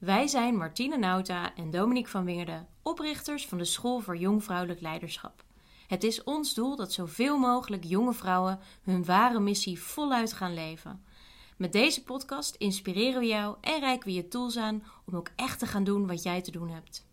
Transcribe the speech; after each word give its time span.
Wij 0.00 0.26
zijn 0.26 0.56
Martine 0.56 0.96
Nauta 0.96 1.54
en 1.54 1.70
Dominique 1.70 2.10
van 2.10 2.24
Wingerden, 2.24 2.68
oprichters 2.82 3.46
van 3.46 3.58
de 3.58 3.64
School 3.64 4.00
voor 4.00 4.16
Jong 4.16 4.44
Vrouwelijk 4.44 4.80
Leiderschap. 4.80 5.44
Het 5.86 6.04
is 6.04 6.24
ons 6.24 6.54
doel 6.54 6.76
dat 6.76 6.92
zoveel 6.92 7.38
mogelijk 7.38 7.84
jonge 7.84 8.12
vrouwen 8.12 8.60
hun 8.82 9.04
ware 9.04 9.40
missie 9.40 9.80
voluit 9.80 10.32
gaan 10.32 10.54
leven. 10.54 11.04
Met 11.56 11.72
deze 11.72 12.02
podcast 12.02 12.54
inspireren 12.54 13.20
we 13.20 13.26
jou 13.26 13.56
en 13.60 13.80
reiken 13.80 14.08
we 14.08 14.14
je 14.14 14.28
tools 14.28 14.56
aan 14.56 14.84
om 15.06 15.16
ook 15.16 15.30
echt 15.36 15.58
te 15.58 15.66
gaan 15.66 15.84
doen 15.84 16.06
wat 16.06 16.22
jij 16.22 16.42
te 16.42 16.50
doen 16.50 16.68
hebt. 16.68 17.06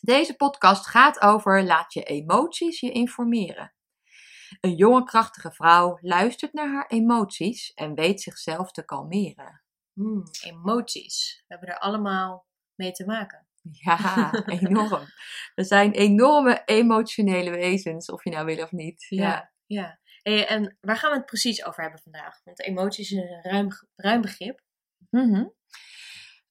Deze 0.00 0.34
podcast 0.36 0.86
gaat 0.86 1.20
over 1.20 1.64
laat 1.64 1.92
je 1.92 2.02
emoties 2.02 2.80
je 2.80 2.90
informeren. 2.90 3.72
Een 4.62 4.74
jonge 4.74 5.04
krachtige 5.04 5.52
vrouw 5.52 5.98
luistert 6.00 6.52
naar 6.52 6.68
haar 6.68 6.86
emoties 6.86 7.72
en 7.72 7.94
weet 7.94 8.20
zichzelf 8.20 8.70
te 8.70 8.84
kalmeren. 8.84 9.62
Hmm, 9.92 10.22
emoties. 10.42 11.44
We 11.46 11.54
hebben 11.54 11.68
er 11.68 11.78
allemaal 11.78 12.46
mee 12.74 12.92
te 12.92 13.04
maken. 13.04 13.46
Ja, 13.70 14.30
enorm. 14.60 15.04
We 15.54 15.64
zijn 15.64 15.92
enorme 15.92 16.62
emotionele 16.64 17.50
wezens, 17.50 18.10
of 18.10 18.24
je 18.24 18.30
nou 18.30 18.44
wil 18.44 18.62
of 18.62 18.72
niet. 18.72 19.06
Ja, 19.08 19.52
ja. 19.66 19.98
Hey, 20.22 20.46
en 20.46 20.76
waar 20.80 20.96
gaan 20.96 21.10
we 21.10 21.16
het 21.16 21.26
precies 21.26 21.64
over 21.64 21.82
hebben 21.82 22.00
vandaag? 22.02 22.40
Want 22.44 22.60
emoties 22.60 23.10
is 23.10 23.18
een 23.18 23.42
ruim, 23.42 23.68
ruim 23.96 24.20
begrip. 24.20 24.60
Mhm. 25.10 25.44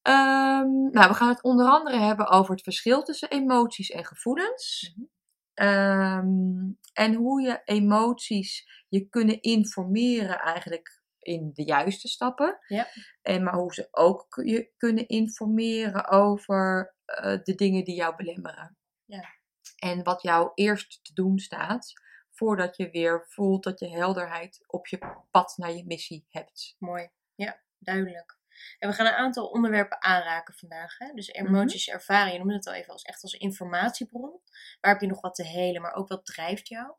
Ehm, 0.02 0.90
nou, 0.92 1.08
we 1.08 1.14
gaan 1.14 1.30
het 1.30 1.44
onder 1.44 1.70
andere 1.70 1.98
hebben 2.00 2.28
over 2.28 2.52
het 2.52 2.64
verschil 2.64 3.04
tussen 3.04 3.30
emoties 3.30 3.90
en 3.90 4.06
gevoelens. 4.06 4.94
Mhm. 4.96 5.06
Ehm, 5.54 6.72
en 6.94 7.14
hoe 7.14 7.42
je 7.42 7.62
emoties 7.66 8.84
je 8.90 9.10
kunnen 9.10 9.42
informeren 9.42 10.40
eigenlijk 10.40 11.02
in 11.20 11.50
de 11.54 11.64
juiste 11.64 12.08
stappen. 12.08 12.58
Ja. 12.68 12.88
En 13.22 13.44
maar 13.44 13.54
hoe 13.54 13.74
ze 13.74 13.88
ook 13.92 14.42
je 14.44 14.72
kunnen 14.78 15.08
informeren 15.08 16.08
over 16.08 16.96
eh, 17.06 17.38
de 17.44 17.56
dingen 17.56 17.84
die 17.84 17.96
jou 17.96 18.16
belemmeren. 18.16 18.78
Ja. 19.06 19.40
En 19.76 20.04
wat 20.04 20.22
jou 20.22 20.52
eerst 20.54 21.00
te 21.04 21.14
doen 21.14 21.40
staat 21.40 21.94
voordat 22.30 22.78
je 22.78 22.90
weer 22.90 23.26
voelt 23.28 23.64
dat 23.64 23.80
je 23.80 23.90
helderheid 23.90 24.64
op 24.68 24.88
je 24.88 25.24
pad 25.32 25.54
naar 25.58 25.72
je 25.72 25.86
missie 25.86 26.26
hebt. 26.30 26.76
Mooi. 26.80 27.10
Ja, 27.36 27.62
duidelijk. 27.78 28.40
En 28.80 28.90
we 28.90 28.96
gaan 28.96 29.06
een 29.06 29.14
aantal 29.14 29.48
onderwerpen 29.48 30.04
aanraken 30.04 30.54
vandaag. 30.54 30.98
Hè? 30.98 31.14
Dus 31.14 31.28
emoties, 31.28 31.88
ervaring. 31.88 32.32
Je 32.32 32.38
noemde 32.40 32.54
het 32.54 32.68
al 32.68 32.74
even 32.74 32.94
als 32.94 33.04
echt 33.04 33.24
als 33.24 33.34
informatiebron. 33.34 34.42
Waar 34.80 34.92
heb 34.92 35.02
je 35.02 35.08
nog 35.08 35.22
wat 35.22 35.36
te 35.36 35.46
helen, 35.46 35.82
maar 35.82 35.94
ook 35.94 36.08
wat 36.08 36.26
drijft 36.26 36.68
jou? 36.68 36.94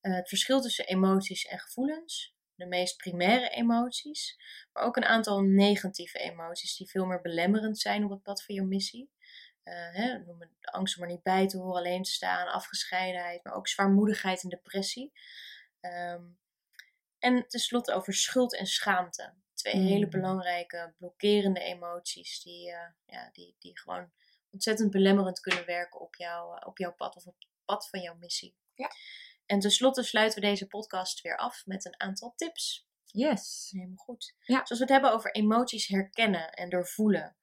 Eh, 0.00 0.14
het 0.14 0.28
verschil 0.28 0.60
tussen 0.60 0.86
emoties 0.86 1.46
en 1.46 1.58
gevoelens. 1.58 2.36
De 2.54 2.66
meest 2.66 2.96
primaire 2.96 3.48
emoties. 3.48 4.36
Maar 4.72 4.82
ook 4.82 4.96
een 4.96 5.04
aantal 5.04 5.40
negatieve 5.40 6.18
emoties 6.18 6.76
die 6.76 6.90
veel 6.90 7.06
meer 7.06 7.20
belemmerend 7.20 7.78
zijn 7.78 8.04
op 8.04 8.10
het 8.10 8.22
pad 8.22 8.44
van 8.44 8.54
je 8.54 8.62
missie. 8.62 9.10
Eh, 9.62 9.94
hè, 9.94 10.18
noem 10.18 10.40
het 10.40 10.50
de 10.60 10.72
angst 10.72 10.96
om 10.96 11.02
er 11.02 11.08
niet 11.08 11.22
bij 11.22 11.48
te 11.48 11.58
horen, 11.58 11.76
alleen 11.76 12.02
te 12.02 12.10
staan, 12.10 12.48
afgescheidenheid, 12.48 13.44
maar 13.44 13.54
ook 13.54 13.68
zwaarmoedigheid 13.68 14.42
en 14.42 14.48
depressie. 14.48 15.12
Ehm, 15.80 16.22
en 17.18 17.48
tenslotte 17.48 17.92
over 17.92 18.14
schuld 18.14 18.56
en 18.56 18.66
schaamte. 18.66 19.34
Twee 19.58 19.74
Mm. 19.76 19.86
hele 19.86 20.08
belangrijke 20.08 20.94
blokkerende 20.98 21.60
emoties 21.60 22.42
die, 22.42 22.70
eh, 22.72 22.90
ja, 23.06 23.30
die, 23.32 23.56
die 23.58 23.78
gewoon 23.78 24.10
ontzettend 24.50 24.90
belemmerend 24.90 25.40
kunnen 25.40 25.66
werken 25.66 26.00
op, 26.00 26.14
jou, 26.14 26.56
eh, 26.58 26.66
op 26.66 26.78
jouw 26.78 26.94
pad 26.94 27.16
of 27.16 27.26
op 27.26 27.34
het 27.38 27.48
pad 27.64 27.88
van 27.88 28.00
jouw 28.00 28.14
missie. 28.14 28.56
Ja. 28.74 28.90
En 29.46 29.60
tenslotte 29.60 30.02
sluiten 30.02 30.40
we 30.40 30.46
deze 30.46 30.66
podcast 30.66 31.20
weer 31.20 31.36
af 31.36 31.66
met 31.66 31.84
een 31.84 32.00
aantal 32.00 32.32
tips. 32.36 32.86
Yes. 33.04 33.68
Helemaal 33.72 33.96
goed. 33.96 34.34
Ja. 34.40 34.54
Zoals 34.54 34.68
we 34.68 34.78
het 34.78 34.88
hebben 34.88 35.12
over 35.12 35.34
emoties 35.34 35.86
herkennen 35.86 36.50
en 36.52 36.68
doorvoelen. 36.68 37.36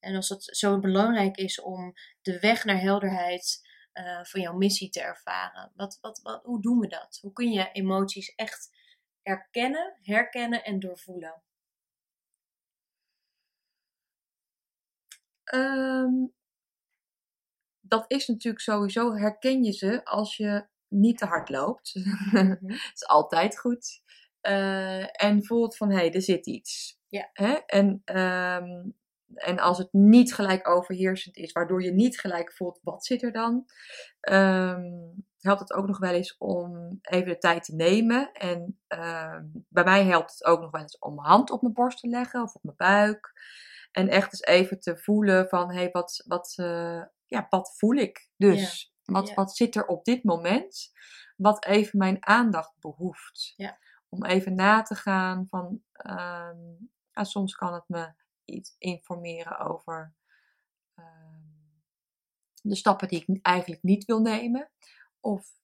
En 0.00 0.14
als 0.16 0.28
het 0.28 0.44
zo 0.44 0.78
belangrijk 0.78 1.36
is 1.36 1.60
om 1.60 1.92
de 2.22 2.38
weg 2.38 2.64
naar 2.64 2.80
helderheid 2.80 3.68
eh, 3.92 4.24
van 4.24 4.40
jouw 4.40 4.56
missie 4.56 4.90
te 4.90 5.00
ervaren. 5.00 5.72
Wat, 5.74 5.98
wat, 6.00 6.20
wat, 6.22 6.44
hoe 6.44 6.62
doen 6.62 6.78
we 6.78 6.86
dat? 6.86 7.18
Hoe 7.20 7.32
kun 7.32 7.52
je 7.52 7.72
emoties 7.72 8.34
echt 8.34 8.70
erkennen, 9.22 9.96
herkennen 10.00 10.64
en 10.64 10.78
doorvoelen? 10.80 11.42
Ehm, 15.50 16.26
dat 17.80 18.04
is 18.06 18.26
natuurlijk 18.26 18.62
sowieso, 18.62 19.14
herken 19.14 19.64
je 19.64 19.72
ze 19.72 20.04
als 20.04 20.36
je 20.36 20.66
niet 20.88 21.18
te 21.18 21.26
hard 21.26 21.48
loopt. 21.48 21.94
Mhm. 21.94 22.46
Dat 22.48 22.58
is 22.94 23.06
altijd 23.06 23.58
goed. 23.58 24.02
Eh, 24.40 25.24
en 25.24 25.44
voelt 25.44 25.76
van, 25.76 25.90
hé, 25.90 25.96
hey, 25.96 26.12
er 26.12 26.22
zit 26.22 26.46
iets. 26.46 26.98
Ja. 27.08 27.30
Hè? 27.32 27.52
En, 27.52 28.02
ehm, 28.04 28.88
en 29.34 29.58
als 29.58 29.78
het 29.78 29.92
niet 29.92 30.34
gelijk 30.34 30.68
overheersend 30.68 31.36
is, 31.36 31.52
waardoor 31.52 31.82
je 31.82 31.92
niet 31.92 32.20
gelijk 32.20 32.52
voelt, 32.52 32.80
wat 32.82 33.04
zit 33.04 33.22
er 33.22 33.32
dan? 33.32 33.64
Ehm, 34.20 34.82
helpt 35.40 35.60
het 35.60 35.72
ook 35.72 35.86
nog 35.86 35.98
wel 35.98 36.12
eens 36.12 36.36
om 36.38 36.98
even 37.00 37.28
de 37.28 37.38
tijd 37.38 37.64
te 37.64 37.74
nemen. 37.74 38.32
En 38.32 38.80
bij 39.68 39.84
mij 39.84 40.04
helpt 40.04 40.32
het 40.32 40.44
ook 40.44 40.60
nog 40.60 40.70
wel 40.70 40.80
eens 40.80 40.98
om 40.98 41.14
mijn 41.14 41.26
hand 41.26 41.50
op 41.50 41.62
mijn 41.62 41.74
borst 41.74 42.00
te 42.00 42.08
leggen 42.08 42.42
of 42.42 42.54
op 42.54 42.62
mijn 42.62 42.76
buik. 42.76 43.32
En 43.90 44.08
echt 44.08 44.32
eens 44.32 44.42
even 44.42 44.80
te 44.80 44.96
voelen 44.96 45.48
van, 45.48 45.70
hé, 45.70 45.76
hey, 45.76 45.90
wat, 45.90 46.22
wat, 46.26 46.52
eh, 46.56 47.02
ja, 47.26 47.46
wat 47.48 47.74
voel 47.76 47.94
ik 47.94 48.30
dus? 48.36 48.94
Wat, 49.04 49.28
ja. 49.28 49.34
wat 49.34 49.56
zit 49.56 49.76
er 49.76 49.86
op 49.86 50.04
dit 50.04 50.24
moment? 50.24 50.92
Wat 51.36 51.64
even 51.64 51.98
mijn 51.98 52.26
aandacht 52.26 52.74
behoeft. 52.80 53.52
Ja. 53.56 53.78
Om 54.08 54.24
even 54.24 54.54
na 54.54 54.82
te 54.82 54.94
gaan 54.94 55.46
van, 55.48 55.82
ehm, 55.92 56.58
ja, 57.12 57.24
soms 57.24 57.54
kan 57.54 57.74
het 57.74 57.88
me 57.88 58.12
iets 58.44 58.74
informeren 58.78 59.58
over 59.58 60.14
ehm, 60.94 61.40
de 62.62 62.74
stappen 62.74 63.08
die 63.08 63.24
ik 63.26 63.38
eigenlijk 63.42 63.82
niet 63.82 64.04
wil 64.04 64.20
nemen. 64.20 64.70
Of 65.20 65.58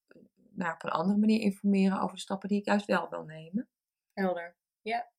nou, 0.50 0.74
op 0.74 0.84
een 0.84 0.90
andere 0.90 1.18
manier 1.18 1.40
informeren 1.40 2.00
over 2.00 2.14
de 2.14 2.22
stappen 2.22 2.48
die 2.48 2.58
ik 2.58 2.64
juist 2.64 2.86
wel 2.86 3.08
wil 3.08 3.24
nemen. 3.24 3.68
Helder. 4.12 4.56
Ja. 4.82 5.10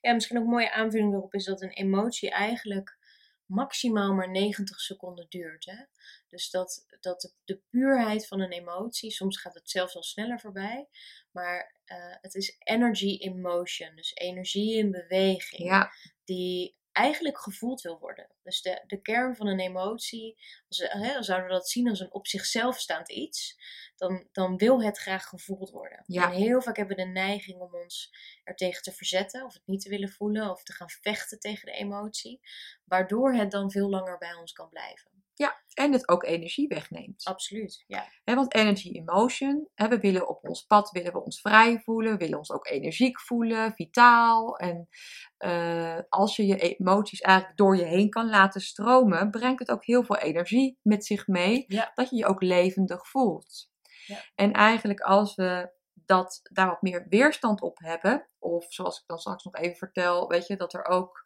Ja, 0.00 0.12
misschien 0.12 0.38
ook 0.38 0.44
een 0.44 0.50
mooie 0.50 0.72
aanvulling 0.72 1.12
erop 1.12 1.34
is 1.34 1.44
dat 1.44 1.62
een 1.62 1.70
emotie 1.70 2.30
eigenlijk 2.30 2.98
maximaal 3.46 4.14
maar 4.14 4.30
90 4.30 4.80
seconden 4.80 5.26
duurt. 5.28 5.64
Hè? 5.64 5.84
Dus 6.28 6.50
dat, 6.50 6.86
dat 7.00 7.20
de, 7.20 7.32
de 7.44 7.60
puurheid 7.70 8.26
van 8.26 8.40
een 8.40 8.52
emotie, 8.52 9.10
soms 9.10 9.40
gaat 9.40 9.54
het 9.54 9.70
zelfs 9.70 9.96
al 9.96 10.02
sneller 10.02 10.40
voorbij, 10.40 10.88
maar 11.30 11.80
eh, 11.84 12.16
het 12.20 12.34
is 12.34 12.56
energy 12.58 13.06
in 13.06 13.40
motion, 13.40 13.96
dus 13.96 14.14
energie 14.14 14.76
in 14.76 14.90
beweging, 14.90 15.68
Ja, 15.68 15.92
die 16.24 16.76
eigenlijk 16.94 17.38
gevoeld 17.38 17.80
wil 17.80 17.98
worden. 17.98 18.30
Dus 18.42 18.62
de, 18.62 18.82
de 18.86 19.00
kern 19.02 19.36
van 19.36 19.46
een 19.46 19.60
emotie, 19.60 20.36
als, 20.68 20.78
we- 20.78 20.98
hè, 20.98 21.22
zouden 21.22 21.48
we 21.48 21.54
dat 21.54 21.68
zien 21.68 21.88
als 21.88 22.00
een 22.00 22.12
op 22.12 22.26
zichzelf 22.26 22.78
staand 22.78 23.10
iets, 23.10 23.58
dan, 23.96 24.28
dan 24.32 24.56
wil 24.56 24.82
het 24.82 24.98
graag 24.98 25.24
gevoeld 25.24 25.70
worden. 25.70 26.02
Ja. 26.06 26.24
En 26.24 26.32
heel 26.36 26.62
vaak 26.62 26.76
hebben 26.76 26.96
we 26.96 27.02
de 27.02 27.08
neiging 27.08 27.60
om 27.60 27.74
ons 27.74 28.14
er 28.44 28.54
tegen 28.54 28.82
te 28.82 28.92
verzetten, 28.92 29.44
of 29.44 29.52
het 29.54 29.62
niet 29.66 29.82
te 29.82 29.88
willen 29.88 30.08
voelen, 30.12 30.50
of 30.50 30.62
te 30.62 30.72
gaan 30.72 30.90
vechten 30.90 31.38
tegen 31.38 31.66
de 31.66 31.72
emotie, 31.72 32.40
waardoor 32.84 33.32
het 33.32 33.50
dan 33.50 33.70
veel 33.70 33.88
langer 33.88 34.18
bij 34.18 34.34
ons 34.34 34.52
kan 34.52 34.68
blijven. 34.68 35.13
Ja. 35.34 35.62
En 35.74 35.92
het 35.92 36.08
ook 36.08 36.24
energie 36.24 36.68
wegneemt. 36.68 37.24
Absoluut, 37.24 37.84
ja. 37.86 38.06
Want 38.24 38.54
energy 38.54 38.88
in 38.88 39.04
motion, 39.04 39.68
hè, 39.74 39.88
we 39.88 39.98
willen 39.98 40.28
op 40.28 40.44
ons 40.44 40.62
pad 40.62 40.90
willen 40.90 41.12
we 41.12 41.22
ons 41.24 41.40
vrij 41.40 41.80
voelen, 41.84 42.12
we 42.12 42.18
willen 42.18 42.38
ons 42.38 42.50
ook 42.52 42.66
energiek 42.68 43.20
voelen, 43.20 43.72
vitaal. 43.72 44.56
En 44.56 44.88
eh, 45.36 45.98
als 46.08 46.36
je 46.36 46.46
je 46.46 46.76
emoties 46.76 47.20
eigenlijk 47.20 47.56
door 47.56 47.76
je 47.76 47.84
heen 47.84 48.10
kan 48.10 48.28
laten 48.28 48.60
stromen, 48.60 49.30
brengt 49.30 49.58
het 49.58 49.70
ook 49.70 49.84
heel 49.84 50.04
veel 50.04 50.16
energie 50.18 50.78
met 50.82 51.04
zich 51.04 51.26
mee, 51.26 51.64
Ja. 51.68 51.90
dat 51.94 52.10
je 52.10 52.16
je 52.16 52.26
ook 52.26 52.42
levendig 52.42 53.08
voelt. 53.08 53.70
Ja. 54.06 54.22
En 54.34 54.52
eigenlijk 54.52 55.00
als 55.00 55.34
we 55.34 55.72
dat, 56.06 56.40
daar 56.52 56.66
wat 56.66 56.82
meer 56.82 57.06
weerstand 57.08 57.60
op 57.60 57.78
hebben, 57.78 58.28
of 58.38 58.64
zoals 58.68 58.98
ik 59.00 59.06
dan 59.06 59.18
straks 59.18 59.44
nog 59.44 59.54
even 59.54 59.76
vertel, 59.76 60.28
weet 60.28 60.46
je, 60.46 60.56
dat 60.56 60.74
er 60.74 60.84
ook 60.84 61.22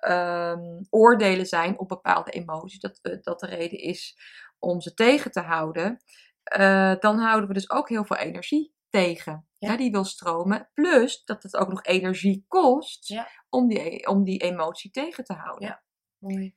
ehm, 0.00 0.82
oordelen 0.90 1.46
zijn 1.46 1.78
op 1.78 1.88
bepaalde 1.88 2.30
emoties, 2.30 2.80
dat, 2.80 2.98
dat 3.22 3.40
de 3.40 3.46
reden 3.46 3.78
is 3.78 4.18
om 4.58 4.80
ze 4.80 4.94
tegen 4.94 5.30
te 5.30 5.40
houden, 5.40 6.02
eh, 6.42 6.94
dan 6.98 7.18
houden 7.18 7.48
we 7.48 7.54
dus 7.54 7.70
ook 7.70 7.88
heel 7.88 8.04
veel 8.04 8.16
energie 8.16 8.74
tegen. 8.90 9.46
Ja. 9.58 9.70
Ja. 9.70 9.76
die 9.76 9.90
wil 9.90 10.04
stromen. 10.04 10.70
Plus 10.74 11.24
dat 11.24 11.42
het 11.42 11.56
ook 11.56 11.68
nog 11.68 11.84
energie 11.84 12.44
kost 12.48 13.08
Ja. 13.08 13.28
om, 13.48 13.68
die, 13.68 14.06
om 14.06 14.24
die 14.24 14.38
emotie 14.38 14.90
tegen 14.90 15.24
te 15.24 15.32
houden. 15.32 15.68
Ja. 15.68 15.82
Mooi. 16.18 16.56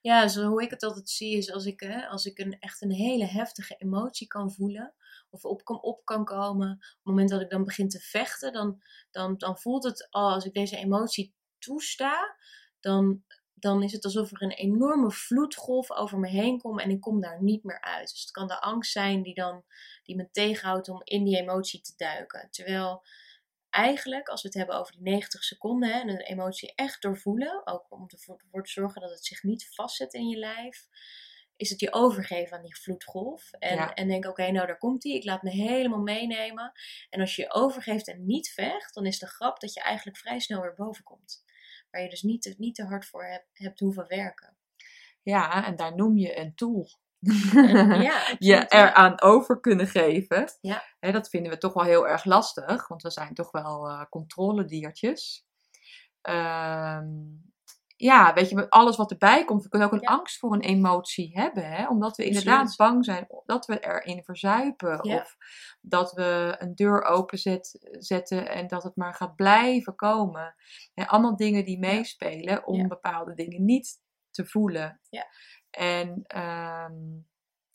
Ja, 0.00 0.28
zo 0.28 0.48
hoe 0.48 0.62
ik 0.62 0.70
het 0.70 0.82
altijd 0.82 1.08
zie 1.08 1.36
is 1.36 1.52
als 1.52 1.64
ik, 1.64 1.80
hè, 1.80 2.06
als 2.06 2.24
ik 2.24 2.38
een, 2.38 2.56
echt 2.58 2.82
een 2.82 2.92
hele 2.92 3.24
heftige 3.26 3.74
emotie 3.74 4.26
kan 4.26 4.52
voelen. 4.52 4.94
Of 5.30 5.44
op 5.44 5.64
kan, 5.64 5.82
op 5.82 6.04
kan 6.04 6.24
komen. 6.24 6.70
Op 6.70 6.80
het 6.80 6.98
moment 7.04 7.28
dat 7.30 7.40
ik 7.40 7.50
dan 7.50 7.64
begin 7.64 7.88
te 7.88 8.00
vechten. 8.00 8.52
Dan, 8.52 8.82
dan, 9.10 9.36
dan 9.36 9.58
voelt 9.58 9.84
het 9.84 10.06
al, 10.10 10.30
als 10.30 10.44
ik 10.44 10.52
deze 10.52 10.76
emotie 10.76 11.34
toesta. 11.58 12.36
Dan, 12.86 13.24
dan 13.54 13.82
is 13.82 13.92
het 13.92 14.04
alsof 14.04 14.32
er 14.32 14.42
een 14.42 14.50
enorme 14.50 15.10
vloedgolf 15.10 15.90
over 15.90 16.18
me 16.18 16.28
heen 16.28 16.60
komt. 16.60 16.80
En 16.80 16.90
ik 16.90 17.00
kom 17.00 17.20
daar 17.20 17.42
niet 17.42 17.64
meer 17.64 17.80
uit. 17.80 18.10
Dus 18.10 18.20
het 18.20 18.30
kan 18.30 18.46
de 18.46 18.60
angst 18.60 18.92
zijn 18.92 19.22
die, 19.22 19.34
dan, 19.34 19.64
die 20.02 20.16
me 20.16 20.28
tegenhoudt 20.30 20.88
om 20.88 21.00
in 21.04 21.24
die 21.24 21.38
emotie 21.38 21.80
te 21.80 21.92
duiken. 21.96 22.48
Terwijl 22.50 23.02
eigenlijk, 23.70 24.28
als 24.28 24.42
we 24.42 24.48
het 24.48 24.56
hebben 24.56 24.76
over 24.76 24.92
die 24.92 25.02
90 25.02 25.44
seconden 25.44 25.88
hè, 25.92 26.00
en 26.00 26.08
een 26.08 26.20
emotie 26.20 26.72
echt 26.74 27.02
doorvoelen, 27.02 27.66
ook 27.66 27.86
om 27.88 28.04
ervoor 28.06 28.62
te 28.64 28.70
zorgen 28.70 29.00
dat 29.00 29.10
het 29.10 29.24
zich 29.24 29.42
niet 29.42 29.68
vastzet 29.74 30.14
in 30.14 30.28
je 30.28 30.38
lijf, 30.38 30.88
is 31.56 31.70
het 31.70 31.80
je 31.80 31.92
overgeven 31.92 32.56
aan 32.56 32.62
die 32.62 32.76
vloedgolf. 32.76 33.50
En, 33.52 33.76
Ja. 33.76 33.94
en 33.94 34.08
denk, 34.08 34.24
oké, 34.24 34.50
nou 34.50 34.66
daar 34.66 34.78
komt 34.78 35.02
hij, 35.02 35.12
ik 35.12 35.24
laat 35.24 35.42
me 35.42 35.50
helemaal 35.50 36.00
meenemen. 36.02 36.72
En 37.10 37.20
als 37.20 37.36
je 37.36 37.42
je 37.42 37.52
overgeeft 37.52 38.08
en 38.08 38.26
niet 38.26 38.48
vecht, 38.48 38.94
dan 38.94 39.06
is 39.06 39.18
de 39.18 39.26
grap 39.26 39.60
dat 39.60 39.74
je 39.74 39.80
eigenlijk 39.80 40.18
vrij 40.18 40.38
snel 40.40 40.60
weer 40.60 40.74
boven 40.74 41.04
komt. 41.04 41.44
Waar 41.96 42.04
je 42.04 42.10
dus 42.10 42.22
niet 42.22 42.42
te, 42.42 42.54
niet 42.58 42.74
te 42.74 42.84
hard 42.84 43.06
voor 43.06 43.24
hebt, 43.24 43.46
hebt 43.52 43.80
hoeven 43.80 44.08
werken. 44.08 44.56
Ja, 45.22 45.66
en 45.66 45.76
daar 45.76 45.94
noem 45.94 46.16
je 46.16 46.38
een 46.38 46.54
tool. 46.54 46.88
Ja, 48.08 48.34
je 48.38 48.64
eraan 48.68 49.20
over 49.20 49.60
kunnen 49.60 49.86
geven. 49.86 50.52
Ja. 50.60 50.84
Hè, 51.00 51.12
dat 51.12 51.28
vinden 51.28 51.52
we 51.52 51.58
toch 51.58 51.72
wel 51.72 51.84
heel 51.84 52.08
erg 52.08 52.24
lastig, 52.24 52.88
want 52.88 53.02
we 53.02 53.10
zijn 53.10 53.34
toch 53.34 53.50
wel 53.50 53.88
eh 53.88 54.04
controlediertjes. 54.10 55.46
Ehm, 56.20 57.14
ja, 57.96 58.32
weet 58.32 58.48
je, 58.48 58.54
met 58.54 58.70
alles 58.70 58.96
wat 58.96 59.10
erbij 59.10 59.44
komt, 59.44 59.62
we 59.62 59.68
kunnen 59.68 59.88
ook 59.88 59.94
een 59.94 60.00
Ja. 60.00 60.08
angst 60.08 60.38
voor 60.38 60.52
een 60.52 60.60
emotie 60.60 61.30
hebben, 61.38 61.70
hè? 61.70 61.88
omdat 61.88 62.16
we 62.16 62.24
inderdaad 62.24 62.76
bang 62.76 63.04
zijn 63.04 63.26
dat 63.44 63.66
we 63.66 63.80
erin 63.80 64.24
verzuipen. 64.24 64.98
Ja. 65.08 65.16
Of 65.16 65.36
dat 65.80 66.12
we 66.12 66.54
een 66.58 66.74
deur 66.74 67.02
openzet, 67.02 67.78
zetten 67.90 68.48
en 68.48 68.66
dat 68.66 68.82
het 68.82 68.96
maar 68.96 69.14
gaat 69.14 69.36
blijven 69.36 69.94
komen. 69.94 70.54
Hè, 70.94 71.06
allemaal 71.06 71.36
dingen 71.36 71.64
die 71.64 71.78
meespelen 71.78 72.66
om 72.66 72.88
bepaalde 72.88 73.34
dingen 73.34 73.64
niet 73.64 74.00
te 74.30 74.46
voelen. 74.46 75.00
Ja. 75.08 75.26
En 75.70 76.22
ehm, 76.26 76.94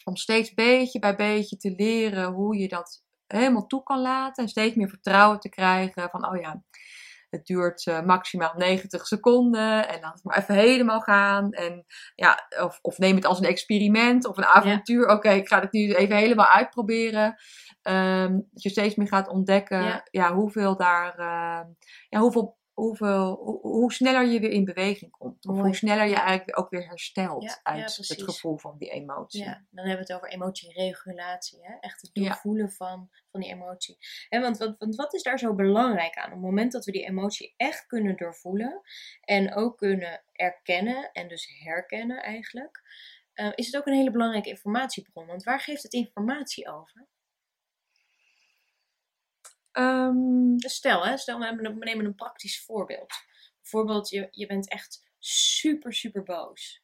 om 0.04 0.16
steeds 0.16 0.54
beetje 0.54 1.00
bij 1.00 1.16
beetje 1.16 1.58
te 1.58 1.72
leren 1.72 2.32
hoe 2.32 2.58
je 2.58 2.68
dat 2.68 3.04
helemaal 3.28 3.68
toe 3.68 3.84
kan 3.84 4.02
laten. 4.02 4.44
En 4.44 4.50
steeds 4.50 4.76
meer 4.76 4.90
vertrouwen 4.90 5.40
te 5.40 5.50
krijgen 5.50 6.10
van, 6.10 6.28
oh 6.30 6.40
ja, 6.42 6.64
het 7.32 7.46
duurt 7.46 7.88
eh, 7.88 8.02
maximaal 8.02 8.54
90 8.58 9.08
seconden. 9.08 9.88
En 9.88 10.02
laat 10.02 10.14
het 10.14 10.24
maar 10.24 10.38
even 10.38 10.56
helemaal 10.56 11.00
gaan. 11.00 11.52
En 11.52 11.86
ja, 12.16 12.48
of, 12.62 12.80
of 12.82 12.98
neem 12.98 13.16
het 13.16 13.26
als 13.26 13.40
een 13.40 13.46
experiment 13.46 14.26
of 14.28 14.38
een 14.38 14.46
avontuur. 14.46 15.08
Oké, 15.08 15.30
ik 15.30 15.48
ga 15.48 15.60
het 15.60 15.72
nu 15.72 15.94
even 15.94 16.16
helemaal 16.16 16.48
uitproberen. 16.48 17.36
Ehm, 17.82 18.32
dat 18.52 18.64
je 18.64 18.70
steeds 18.70 18.96
meer 18.96 19.08
gaat 19.08 19.28
ontdekken 19.28 19.84
Ja. 19.84 20.08
ja. 20.12 20.34
hoeveel 20.34 20.78
daar, 20.78 21.18
ehm, 21.18 21.68
ja, 22.10 22.20
hoeveel, 22.20 22.58
hoeveel, 22.82 23.36
hoe, 23.36 23.60
hoe 23.62 23.94
sneller 23.94 24.26
je 24.26 24.40
weer 24.40 24.50
in 24.50 24.66
beweging 24.66 25.12
komt. 25.12 25.46
Of 25.46 25.52
Mooi. 25.52 25.66
hoe 25.66 25.76
sneller 25.76 26.06
je 26.06 26.16
eigenlijk 26.16 26.60
ook 26.60 26.70
weer 26.70 26.88
herstelt 26.88 27.44
Ja, 27.44 27.50
ja, 27.50 27.60
uit 27.64 27.96
het 27.96 28.22
gevoel 28.24 28.58
van 28.58 28.78
die 28.78 28.90
emotie. 28.90 29.44
Ja, 29.44 29.66
dan 29.70 29.86
hebben 29.88 30.06
we 30.06 30.14
het 30.14 30.14
over 30.14 30.30
emotieregulatie. 30.30 31.60
Hè? 31.62 31.74
Echt 31.80 32.02
het 32.02 32.14
doorvoelen 32.14 32.72
van, 32.72 33.10
van 33.32 33.40
die 33.40 33.50
emotie. 33.50 33.98
Hè, 34.30 34.40
want, 34.40 34.58
want, 34.58 34.78
want 34.78 34.96
wat 34.96 35.14
is 35.14 35.24
daar 35.24 35.40
zo 35.40 35.56
belangrijk 35.56 36.16
aan? 36.16 36.26
Op 36.26 36.32
het 36.32 36.42
moment 36.42 36.72
dat 36.72 36.86
we 36.86 36.92
die 36.92 37.06
emotie 37.06 37.54
echt 37.58 37.86
kunnen 37.86 38.18
doorvoelen 38.18 38.82
en 39.22 39.56
ook 39.56 39.78
kunnen 39.78 40.24
erkennen 40.32 41.12
en 41.12 41.28
dus 41.28 41.48
herkennen 41.64 42.22
eigenlijk, 42.22 42.82
eh, 43.34 43.52
is 43.56 43.66
het 43.66 43.76
ook 43.78 43.86
een 43.86 43.94
hele 43.94 44.12
belangrijke 44.12 44.50
informatiebron. 44.50 45.26
Want 45.26 45.44
waar 45.44 45.60
geeft 45.60 45.84
het 45.84 45.94
informatie 45.94 46.70
over? 46.70 47.08
Ehm, 49.72 50.58
stel, 50.58 51.06
hè, 51.06 51.18
stel 51.18 51.40
we, 51.40 51.76
nemen 51.80 52.06
een 52.06 52.16
praktisch 52.16 52.64
voorbeeld. 52.64 53.14
Bijvoorbeeld, 53.62 54.10
je, 54.10 54.28
je 54.32 54.46
bent 54.46 54.70
echt 54.70 55.10
super, 55.20 55.94
super 55.94 56.24
boos. 56.24 56.84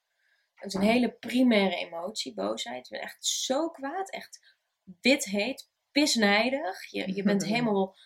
Het 0.54 0.66
is 0.68 0.74
een 0.74 0.86
hele 0.86 1.12
primaire 1.12 1.76
emotie, 1.76 2.34
boosheid. 2.34 2.88
Je 2.88 2.94
bent 2.94 3.08
echt 3.10 3.26
zo 3.26 3.68
kwaad, 3.70 4.10
echt 4.10 4.56
wit 5.00 5.24
heet, 5.24 5.70
pisnijdig. 5.92 6.90
Je, 6.90 7.14
je 7.14 7.22
bent 7.22 7.44
helemaal 7.44 7.96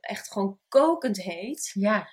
echt 0.00 0.32
gewoon 0.32 0.60
kokend 0.68 1.22
heet. 1.22 1.70
ja. 1.74 2.08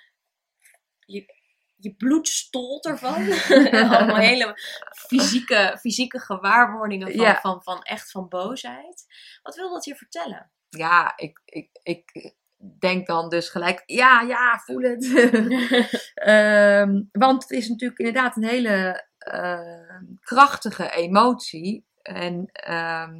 Je, 1.08 1.34
je 1.76 1.94
bloed 1.94 2.28
stolt 2.28 2.86
ervan. 2.86 3.32
Allemaal 3.92 4.16
hele 4.16 4.58
fysieke, 5.06 5.78
fysieke 5.80 6.18
gewaarwordingen 6.20 7.12
van, 7.12 7.24
Ja. 7.24 7.40
van, 7.40 7.62
van 7.62 7.82
echt 7.82 8.10
van 8.10 8.28
boosheid. 8.28 9.04
Wat 9.42 9.54
wil 9.56 9.70
dat 9.70 9.84
je 9.84 9.96
vertellen? 9.96 10.50
Ja, 10.68 11.12
ik, 11.16 11.40
ik, 11.44 11.68
ik 11.82 12.32
denk 12.78 13.06
dan 13.06 13.28
dus 13.28 13.48
gelijk, 13.48 13.82
ja, 13.86 14.20
ja, 14.20 14.58
voel 14.64 14.80
het. 14.80 15.04
Ehm, 16.14 17.02
want 17.12 17.42
het 17.42 17.50
is 17.50 17.68
natuurlijk 17.68 17.98
inderdaad 17.98 18.36
een 18.36 18.44
hele 18.44 19.06
ehm, 19.18 20.04
krachtige 20.20 20.90
emotie. 20.90 21.86
En 22.02 22.48
ehm, 22.52 23.14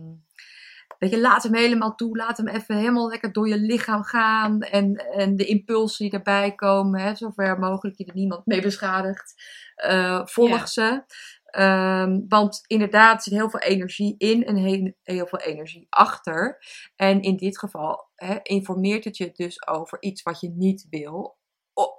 weet 0.98 1.10
je, 1.10 1.20
laat 1.20 1.42
hem 1.42 1.54
helemaal 1.54 1.94
toe. 1.94 2.16
Laat 2.16 2.36
hem 2.36 2.48
even 2.48 2.76
helemaal 2.76 3.08
lekker 3.08 3.32
door 3.32 3.48
je 3.48 3.58
lichaam 3.58 4.02
gaan. 4.02 4.60
En, 4.60 4.94
en 4.96 5.36
de 5.36 5.44
impulsen 5.46 6.04
die 6.04 6.14
erbij 6.18 6.54
komen, 6.54 7.00
hè, 7.00 7.14
zover 7.14 7.58
mogelijk 7.58 7.98
je 7.98 8.04
er 8.04 8.14
niemand 8.14 8.46
mee 8.46 8.62
beschadigt. 8.62 9.34
eh, 9.76 10.26
volg 10.26 10.58
Ja. 10.58 10.66
ze. 10.66 11.02
Ehm, 11.46 12.20
want 12.28 12.64
inderdaad, 12.66 13.16
er 13.16 13.22
zit 13.22 13.32
heel 13.32 13.50
veel 13.50 13.60
energie 13.60 14.14
in 14.18 14.44
en 14.44 14.56
heel, 15.02 15.26
veel 15.26 15.38
energie 15.38 15.86
achter. 15.90 16.58
En 16.96 17.22
in 17.22 17.36
dit 17.36 17.58
geval 17.58 18.08
informeert 18.42 19.04
het 19.04 19.16
je 19.16 19.32
dus 19.32 19.66
over 19.66 20.02
iets 20.02 20.22
wat 20.22 20.40
je 20.40 20.50
niet 20.50 20.86
wil. 20.90 21.36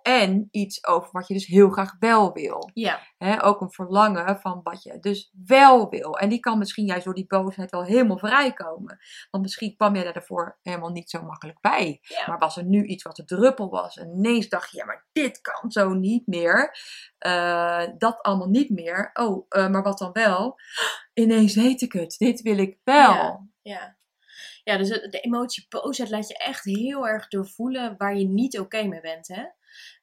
En 0.08 0.48
iets 0.52 0.86
over 0.86 1.10
wat 1.12 1.28
je 1.28 1.34
dus 1.34 1.46
heel 1.46 1.70
graag 1.70 1.96
wel 2.00 2.34
wil. 2.34 2.70
Ja, 2.74 3.02
ook 3.42 3.62
een 3.62 3.72
verlangen 3.72 4.40
van 4.40 4.60
wat 4.64 4.84
je 4.84 5.00
dus 5.00 5.32
wel 5.46 5.90
wil. 5.90 6.18
En 6.18 6.30
die 6.30 6.40
kan 6.40 6.58
misschien 6.58 6.86
juist 6.86 7.06
door 7.06 7.14
die 7.14 7.28
boosheid 7.28 7.72
wel 7.72 7.84
helemaal 7.84 8.18
vrijkomen. 8.18 9.00
Want 9.32 9.44
misschien 9.44 9.76
kwam 9.76 9.96
je 9.96 10.14
daarvoor 10.14 10.60
helemaal 10.62 10.90
niet 10.90 11.10
zo 11.10 11.22
makkelijk 11.22 11.62
bij. 11.62 12.00
ja. 12.02 12.24
Maar 12.28 12.38
was 12.38 12.58
er 12.58 12.64
nu 12.64 12.86
iets 12.86 13.04
wat 13.04 13.16
de 13.16 13.26
druppel 13.26 13.70
was. 13.70 13.98
En 13.98 14.10
ineens 14.10 14.50
dacht 14.50 14.72
je, 14.72 14.78
ja, 14.78 14.86
maar 14.86 15.08
dit 15.12 15.42
kan 15.42 15.72
zo 15.72 15.94
niet 15.94 16.28
meer. 16.28 16.78
Eh, 17.18 17.84
dat 17.98 18.22
allemaal 18.22 18.50
niet 18.50 18.70
meer. 18.70 19.10
Oh, 19.14 19.46
eh, 19.50 19.68
maar 19.68 19.84
wat 19.84 19.98
dan 19.98 20.12
wel? 20.12 20.60
Ineens 21.14 21.56
weet 21.56 21.82
ik 21.82 21.94
het. 21.94 22.16
Dit 22.18 22.42
wil 22.42 22.58
ik 22.58 22.78
wel. 22.84 23.14
Ja, 23.14 23.48
ja. 23.62 23.98
Ja, 24.64 24.78
dus 24.78 24.90
de 24.90 25.10
de 25.10 25.20
emotie 25.20 25.66
boosheid 25.70 26.10
laat 26.10 26.28
je 26.28 26.38
echt 26.38 26.64
heel 26.64 27.08
erg 27.08 27.28
doorvoelen 27.28 27.96
waar 27.98 28.18
je 28.18 28.28
niet 28.28 28.60
oké 28.60 28.84
mee 28.84 29.02
bent. 29.02 29.28
Hè? 29.28 29.44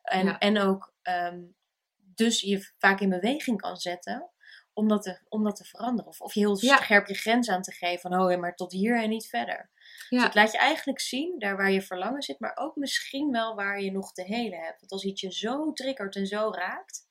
En, 0.03 0.27
Ja. 0.27 0.39
en 0.39 0.59
ook 0.59 0.95
dus 1.03 1.55
dus 1.97 2.41
je 2.41 2.73
vaak 2.79 3.01
in 3.01 3.09
beweging 3.09 3.61
kan 3.61 3.77
zetten 3.77 4.31
om 4.73 4.89
dat 4.89 5.03
te, 5.03 5.21
om 5.29 5.45
dat 5.45 5.57
te 5.57 5.65
veranderen. 5.65 6.11
Of, 6.11 6.21
of 6.21 6.35
je 6.35 6.41
heel 6.41 6.59
Ja. 6.61 6.77
scherp 6.77 7.07
je 7.07 7.15
grens 7.15 7.49
aan 7.49 7.63
te 7.63 7.73
geven 7.73 8.01
van, 8.11 8.21
oh 8.21 8.31
ja, 8.31 8.37
maar 8.37 8.55
tot 8.55 8.73
hier 8.73 9.03
en 9.03 9.09
niet 9.09 9.27
verder. 9.27 9.71
Dus 9.75 10.07
Ja. 10.09 10.25
het 10.25 10.35
laat 10.35 10.53
je 10.53 10.59
eigenlijk 10.59 11.01
zien, 11.01 11.39
daar 11.39 11.57
waar 11.57 11.71
je 11.71 11.83
verlangen 11.83 12.23
zit, 12.23 12.41
maar 12.41 12.57
ook 12.57 12.77
misschien 12.77 13.31
wel 13.31 13.55
waar 13.55 13.81
je 13.81 13.93
nog 13.93 14.13
te 14.13 14.23
helen 14.23 14.59
hebt. 14.59 14.81
Want 14.81 14.93
als 14.93 15.05
iets 15.05 15.21
je 15.21 15.33
zo 15.33 15.73
triggert 15.73 16.17
en 16.17 16.27
zo 16.27 16.51
raakt, 16.53 17.07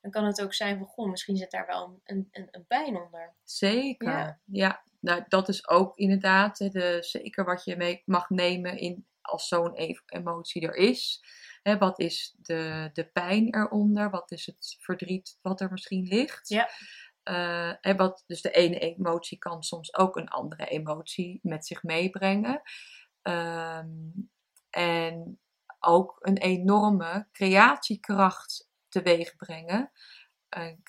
dan 0.00 0.10
kan 0.10 0.24
het 0.24 0.42
ook 0.42 0.54
zijn 0.54 0.78
van, 0.78 0.86
goh, 0.86 1.10
misschien 1.10 1.36
zit 1.36 1.50
daar 1.50 1.66
wel 1.66 2.00
een, 2.04 2.28
een, 2.32 2.48
een 2.50 2.66
pijn 2.66 2.96
onder. 2.96 3.34
Zeker. 3.44 4.08
Ja. 4.08 4.40
Ja. 4.44 4.82
nou 5.00 5.24
dat 5.28 5.48
is 5.48 5.68
ook 5.68 5.96
inderdaad 5.96 6.56
de, 6.56 6.96
zeker 7.00 7.44
wat 7.44 7.64
je 7.64 7.76
mee 7.76 8.02
mag 8.04 8.28
nemen 8.30 8.78
in, 8.78 9.06
als 9.20 9.48
zo'n 9.48 9.72
e- 9.74 9.94
emotie 10.06 10.62
er 10.62 10.74
is. 10.74 11.24
Hè, 11.64 11.78
wat 11.78 11.98
is 11.98 12.34
de, 12.38 12.90
de 12.92 13.04
pijn 13.04 13.54
eronder? 13.54 14.10
Wat 14.10 14.30
is 14.30 14.46
het 14.46 14.76
verdriet 14.80 15.38
wat 15.42 15.60
er 15.60 15.70
misschien 15.70 16.02
ligt? 16.06 16.48
Ja. 16.48 16.68
Eh, 17.22 17.86
en 17.86 17.96
wat, 17.96 18.24
dus 18.26 18.42
de 18.42 18.50
ene 18.50 18.78
emotie 18.78 19.38
kan 19.38 19.62
soms 19.62 19.94
ook 19.94 20.16
een 20.16 20.28
andere 20.28 20.66
emotie 20.66 21.38
met 21.42 21.66
zich 21.66 21.82
meebrengen. 21.82 22.62
Ehm, 23.22 23.88
en 24.70 25.40
ook 25.80 26.16
een 26.20 26.36
enorme 26.38 27.28
creatiekracht 27.32 28.68
teweeg 28.88 29.36
brengen. 29.36 29.90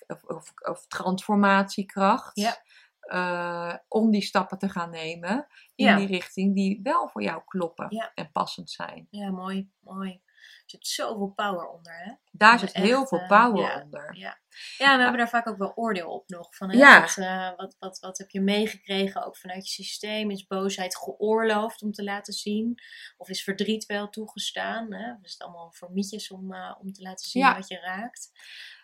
Of, 0.07 0.23
of, 0.23 0.51
of 0.55 0.87
transformatiekracht. 0.87 2.35
Ja. 2.35 2.57
Eh, 2.99 3.77
om 3.87 4.11
die 4.11 4.21
stappen 4.21 4.57
te 4.57 4.69
gaan 4.69 4.89
nemen 4.89 5.47
in 5.75 5.85
Ja. 5.85 5.95
die 5.97 6.07
richting 6.07 6.55
die 6.55 6.79
wel 6.83 7.07
voor 7.09 7.23
jou 7.23 7.41
kloppen 7.45 7.85
Ja. 7.89 8.11
en 8.13 8.31
passend 8.31 8.71
zijn. 8.71 9.07
Ja, 9.09 9.29
mooi, 9.31 9.69
mooi. 9.79 10.21
Er 10.65 10.71
zit 10.71 10.87
zoveel 10.87 11.31
power 11.35 11.67
onder, 11.67 11.93
hè? 11.93 12.13
Daar 12.31 12.59
zit 12.59 12.73
heel 12.73 13.07
veel 13.07 13.19
eh, 13.19 13.27
power 13.27 13.61
ja. 13.61 13.81
onder. 13.81 14.15
Ja, 14.17 14.37
we 14.77 15.01
hebben 15.01 15.17
daar 15.17 15.29
vaak 15.29 15.47
ook 15.47 15.57
wel 15.57 15.71
oordeel 15.75 16.11
op 16.11 16.29
nog. 16.29 16.55
Van, 16.55 16.69
Ja. 16.69 17.01
wat, 17.01 17.17
eh, 17.17 17.51
wat, 17.55 17.75
wat, 17.79 17.99
wat 17.99 18.17
heb 18.17 18.29
je 18.29 18.41
meegekregen, 18.41 19.25
ook 19.25 19.37
vanuit 19.37 19.67
je 19.67 19.83
systeem? 19.83 20.31
Is 20.31 20.47
boosheid 20.47 20.97
geoorloofd 20.97 21.81
om 21.81 21.91
te 21.91 22.03
laten 22.03 22.33
zien? 22.33 22.81
Of 23.17 23.29
is 23.29 23.43
verdriet 23.43 23.85
wel 23.85 24.09
toegestaan? 24.09 24.93
Hè? 24.93 25.13
Is 25.21 25.31
het 25.31 25.41
allemaal 25.41 25.71
voor 25.73 25.91
mietjes 25.91 26.31
om, 26.31 26.53
eh, 26.53 26.75
om 26.79 26.93
te 26.93 27.01
laten 27.01 27.29
zien 27.29 27.53
wat 27.53 27.67
je 27.67 27.79
raakt? 27.79 28.31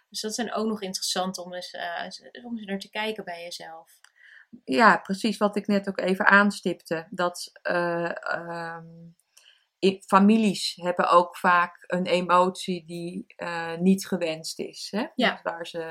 Dus 0.09 0.21
dat 0.21 0.35
zijn 0.35 0.53
ook 0.53 0.67
nog 0.67 0.81
interessant 0.81 1.37
om 1.37 1.53
eens, 1.53 1.77
om 2.43 2.57
eens 2.57 2.65
naar 2.65 2.79
te 2.79 2.89
kijken 2.89 3.23
bij 3.23 3.43
jezelf. 3.43 3.99
Ja, 4.63 4.97
precies 4.97 5.37
wat 5.37 5.55
ik 5.55 5.67
net 5.67 5.87
ook 5.87 5.99
even 5.99 6.25
aanstipte. 6.25 7.07
Dat 7.09 7.49
eh, 7.61 8.33
ehm, 8.33 8.85
families 10.05 10.75
hebben 10.81 11.09
ook 11.09 11.37
vaak 11.37 11.83
een 11.87 12.05
emotie 12.05 12.85
die 12.85 13.23
eh, 13.35 13.77
niet 13.77 14.07
gewenst 14.07 14.59
is. 14.59 14.87
Hè? 14.91 15.05
Ja. 15.15 15.31
Dus 15.31 15.41
Waar 15.41 15.67
ze, 15.67 15.81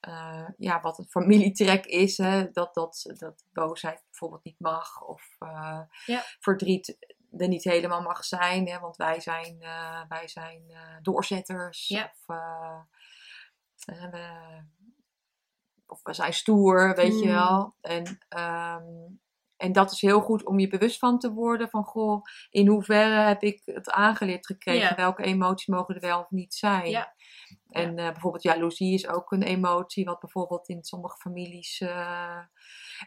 eh, 0.00 0.48
ja, 0.56 0.80
wat 0.80 0.98
een 0.98 1.08
familietrek 1.10 1.86
is, 1.86 2.16
hè? 2.18 2.50
Dat, 2.50 2.74
dat, 2.74 3.14
dat 3.18 3.44
boosheid 3.52 4.02
bijvoorbeeld 4.04 4.44
niet 4.44 4.60
mag 4.60 5.02
of 5.02 5.22
eh, 5.38 5.80
Ja. 6.06 6.22
verdriet 6.40 6.96
er 7.36 7.48
niet 7.48 7.64
helemaal 7.64 8.02
mag 8.02 8.24
zijn. 8.24 8.68
Hè, 8.68 8.78
want 8.78 8.96
wij 8.96 9.20
zijn, 9.20 9.58
wij 10.08 10.28
zijn 10.28 10.62
doorzetters. 11.02 11.88
Ja. 11.88 12.04
Of, 12.04 12.22
we, 12.26 12.80
of 15.86 16.00
we 16.02 16.14
zijn 16.14 16.32
stoer, 16.32 16.94
weet 16.94 17.18
je 17.18 17.26
Mm. 17.26 17.32
wel. 17.32 17.74
En, 17.80 18.18
ehm, 18.28 18.84
en 19.62 19.72
dat 19.72 19.92
is 19.92 20.00
heel 20.00 20.20
goed 20.20 20.44
om 20.46 20.58
je 20.58 20.68
bewust 20.68 20.98
van 20.98 21.18
te 21.18 21.32
worden. 21.32 21.70
Van, 21.70 21.84
goh, 21.84 22.22
in 22.50 22.66
hoeverre 22.66 23.20
heb 23.20 23.42
ik 23.42 23.62
het 23.64 23.90
aangeleerd 23.90 24.46
gekregen? 24.46 24.88
Ja. 24.88 24.94
Welke 24.94 25.22
emoties 25.22 25.66
mogen 25.66 25.94
er 25.94 26.00
wel 26.00 26.20
of 26.20 26.30
niet 26.30 26.54
zijn? 26.54 26.90
Ja. 26.90 27.14
En 27.68 27.98
eh, 27.98 28.10
bijvoorbeeld 28.12 28.42
jaloezie 28.42 28.94
is 28.94 29.08
ook 29.08 29.32
een 29.32 29.42
emotie, 29.42 30.04
wat 30.04 30.20
bijvoorbeeld 30.20 30.68
in 30.68 30.84
sommige 30.84 31.16
families 31.16 31.80
eh, 31.80 32.38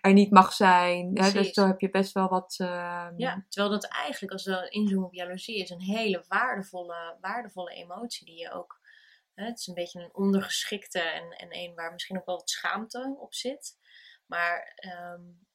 er 0.02 0.14
niet 0.14 0.32
mag 0.32 0.54
zijn. 0.54 1.12
Hè? 1.14 1.32
Dus 1.32 1.54
daar 1.54 1.68
heb 1.68 1.80
je 1.80 1.90
best 1.90 2.14
wel 2.14 2.28
wat. 2.28 2.56
ehm, 2.58 3.14
Ja, 3.18 3.46
terwijl 3.50 3.74
dat 3.74 3.88
eigenlijk, 3.88 4.34
als 4.34 4.46
we 4.46 4.70
inzoomen 4.70 5.08
op 5.08 5.14
jaloezie, 5.14 5.62
is 5.62 5.70
een 5.70 5.82
hele 5.82 6.26
waardevolle, 6.28 7.18
waardevolle 7.22 7.72
emotie 7.74 8.26
die 8.26 8.40
je 8.40 8.52
ook... 8.52 8.84
Hè, 9.34 9.46
het 9.46 9.60
is 9.60 9.68
een 9.68 9.74
beetje 9.74 10.00
een 10.00 10.16
ondergeschikte 10.16 11.00
en, 11.00 11.30
en 11.30 11.48
een 11.52 11.76
waar 11.76 11.92
misschien 11.92 12.18
ook 12.18 12.26
wel 12.26 12.36
wat 12.36 12.50
schaamte 12.50 13.16
op 13.20 13.34
zit. 13.34 13.78
Maar 14.26 14.74
ehm, 14.76 15.22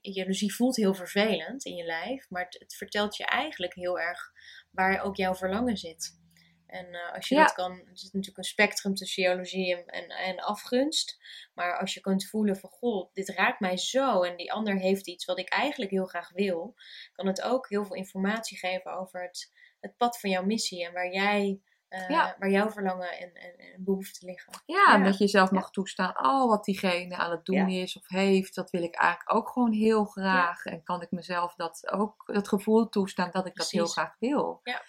jaloezie 0.00 0.54
voelt 0.54 0.76
heel 0.76 0.94
vervelend 0.94 1.64
in 1.64 1.74
je 1.74 1.84
lijf, 1.84 2.30
maar 2.30 2.44
het, 2.44 2.56
het 2.58 2.74
vertelt 2.74 3.16
je 3.16 3.24
eigenlijk 3.24 3.74
heel 3.74 3.98
erg 4.00 4.32
waar 4.70 5.02
ook 5.02 5.16
jouw 5.16 5.34
verlangen 5.34 5.76
zit. 5.76 6.22
En 6.66 6.94
eh, 6.94 7.12
als 7.14 7.28
je 7.28 7.34
Ja. 7.34 7.44
dat 7.44 7.54
kan, 7.54 7.72
er 7.72 7.98
zit 7.98 8.12
natuurlijk 8.12 8.38
een 8.38 8.44
spectrum 8.44 8.94
tussen 8.94 9.22
jaloezie 9.22 9.76
en, 9.76 9.86
en, 9.86 10.08
en 10.08 10.40
afgunst. 10.40 11.18
Maar 11.54 11.78
als 11.78 11.94
je 11.94 12.00
kunt 12.00 12.26
voelen 12.26 12.56
van, 12.56 12.70
goh, 12.70 13.12
dit 13.12 13.28
raakt 13.28 13.60
mij 13.60 13.76
zo 13.76 14.22
en 14.22 14.36
die 14.36 14.52
ander 14.52 14.78
heeft 14.78 15.08
iets 15.08 15.24
wat 15.24 15.38
ik 15.38 15.48
eigenlijk 15.48 15.90
heel 15.90 16.06
graag 16.06 16.30
wil, 16.32 16.74
kan 17.12 17.26
het 17.26 17.42
ook 17.42 17.68
heel 17.68 17.84
veel 17.84 17.96
informatie 17.96 18.58
geven 18.58 18.92
over 18.96 19.22
het, 19.22 19.52
het 19.80 19.96
pad 19.96 20.20
van 20.20 20.30
jouw 20.30 20.44
missie 20.44 20.84
en 20.86 20.92
waar 20.92 21.12
jij, 21.12 21.60
Ja. 22.08 22.36
waar 22.38 22.50
jouw 22.50 22.70
verlangen 22.70 23.18
en, 23.18 23.34
en, 23.34 23.56
en 23.58 23.84
behoeften 23.84 24.26
liggen. 24.26 24.52
Ja, 24.66 24.94
en 24.94 25.04
dat 25.04 25.18
je 25.18 25.24
jezelf 25.24 25.50
Ja. 25.50 25.56
mag 25.56 25.70
toestaan, 25.70 26.26
oh, 26.26 26.48
wat 26.48 26.64
diegene 26.64 27.16
aan 27.16 27.30
het 27.30 27.44
doen 27.44 27.68
is 27.68 27.96
of 27.96 28.08
heeft, 28.08 28.54
dat 28.54 28.70
wil 28.70 28.82
ik 28.82 28.94
eigenlijk 28.94 29.34
ook 29.34 29.48
gewoon 29.48 29.72
heel 29.72 30.04
graag. 30.04 30.64
En 30.64 30.82
kan 30.82 31.02
ik 31.02 31.10
mezelf 31.10 31.54
dat 31.54 31.90
ook, 31.92 32.22
dat 32.26 32.48
gevoel 32.48 32.88
toestaan 32.88 33.30
dat 33.30 33.46
ik 33.46 33.54
dat 33.54 33.70
heel 33.70 33.86
graag 33.86 34.16
wil. 34.18 34.60
Ja. 34.62 34.82